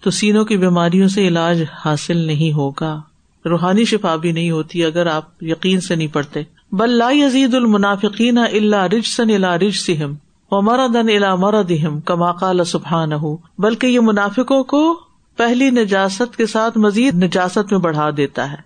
[0.00, 3.00] تو سینوں کی بیماریوں سے علاج حاصل نہیں ہوگا۔
[3.44, 8.38] روحانی شفا بھی نہیں ہوتی اگر آپ یقین سے نہیں پڑھتے۔ بل لا یزید المنافقین
[8.38, 10.14] اللہ رج سن الا رج سم
[10.50, 13.10] و مرادن الا مرادہم کما قال سبحان
[13.58, 15.00] بلکہ یہ منافقوں کو
[15.36, 18.56] پہلی نجاست کے ساتھ مزید نجاست میں بڑھا دیتا ہے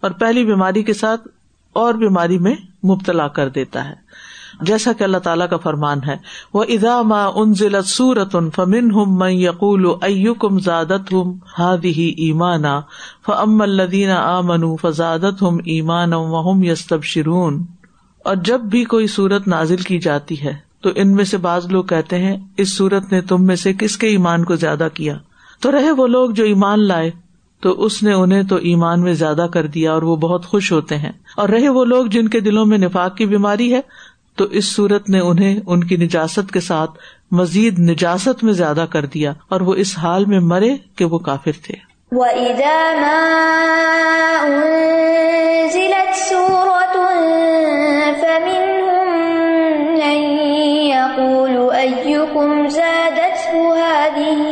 [0.00, 1.28] اور پہلی بیماری کے ساتھ
[1.72, 2.54] اور بیماری میں
[2.86, 4.07] مبتلا کر دیتا ہے۔
[4.60, 6.16] جیسا کہ اللہ تعالیٰ کا فرمان ہے۔
[6.54, 9.86] وہ ادا ما ان ضلع سورت ان فمن ہم میں یقول
[10.38, 12.80] کم زادت ہم ہاد ہی ایمانا
[13.26, 17.64] فم الدین آ من فزادت ہم ایمان وہم یستب شرون
[18.24, 21.84] اور جب بھی کوئی سورت نازل کی جاتی ہے تو ان میں سے بعض لوگ
[21.84, 25.18] کہتے ہیں، اس سورت نے تم میں سے کس کے ایمان کو زیادہ کیا؟
[25.60, 27.10] تو رہے وہ لوگ جو ایمان لائے،
[27.60, 30.96] تو اس نے انہیں تو ایمان میں زیادہ کر دیا اور وہ بہت خوش ہوتے
[30.96, 33.80] ہیں۔ اور رہے وہ لوگ جن کے دلوں میں نفاق کی بیماری ہے
[34.38, 36.90] تو اس صورت نے انہیں ان کی نجاست کے ساتھ
[37.30, 41.52] مزید نجاست میں زیادہ کر دیا اور وہ اس حال میں مرے کہ وہ کافر
[41.62, 41.88] تھے۔
[53.60, 54.47] فأما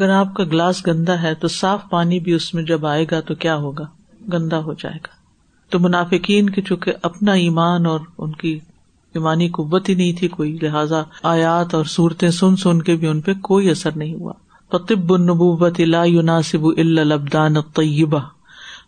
[0.00, 3.20] اگر آپ کا گلاس گندا ہے تو صاف پانی بھی اس میں جب آئے گا
[3.20, 3.84] تو کیا ہوگا؟
[4.32, 5.08] گندا ہو جائے گا۔
[5.70, 8.58] تو منافقین کے چونکہ اپنا ایمان اور ان کی
[9.14, 13.20] ایمانی قوت ہی نہیں تھی کوئی، لہٰذا آیات اور صورتیں سن سن کے بھی ان
[13.20, 14.32] پہ کوئی اثر نہیں ہوا۔
[14.70, 18.20] تو طب النبوت لا يناسب الا الابدان طیبہ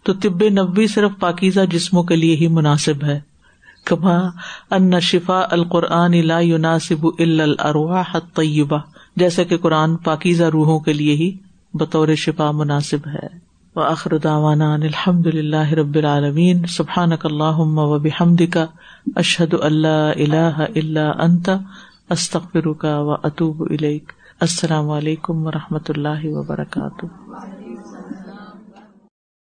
[0.02, 3.20] تو طب نبی صرف پاکیزہ جسموں کے لیے ہی مناسب ہے۔
[3.84, 4.18] کما
[4.70, 8.78] ان شفا القرآن لا يناسب الا الارواح الطیبہ
[9.16, 11.36] جیسا کہ قرآن پاکیزہ روحوں کے لیے ہی
[11.74, 13.26] بطور شفا مناسب ہے۔
[13.76, 18.66] وآخر دعوانا الحمد للہ رب العالمین۔ سبحان اللہ و بحمد کا
[19.16, 21.50] اشحد اللہ اللہ اللہ انت
[22.10, 23.62] استخر کا و اطوب
[24.40, 27.06] السلام علیکم و رحمۃ اللہ وبرکاتہ۔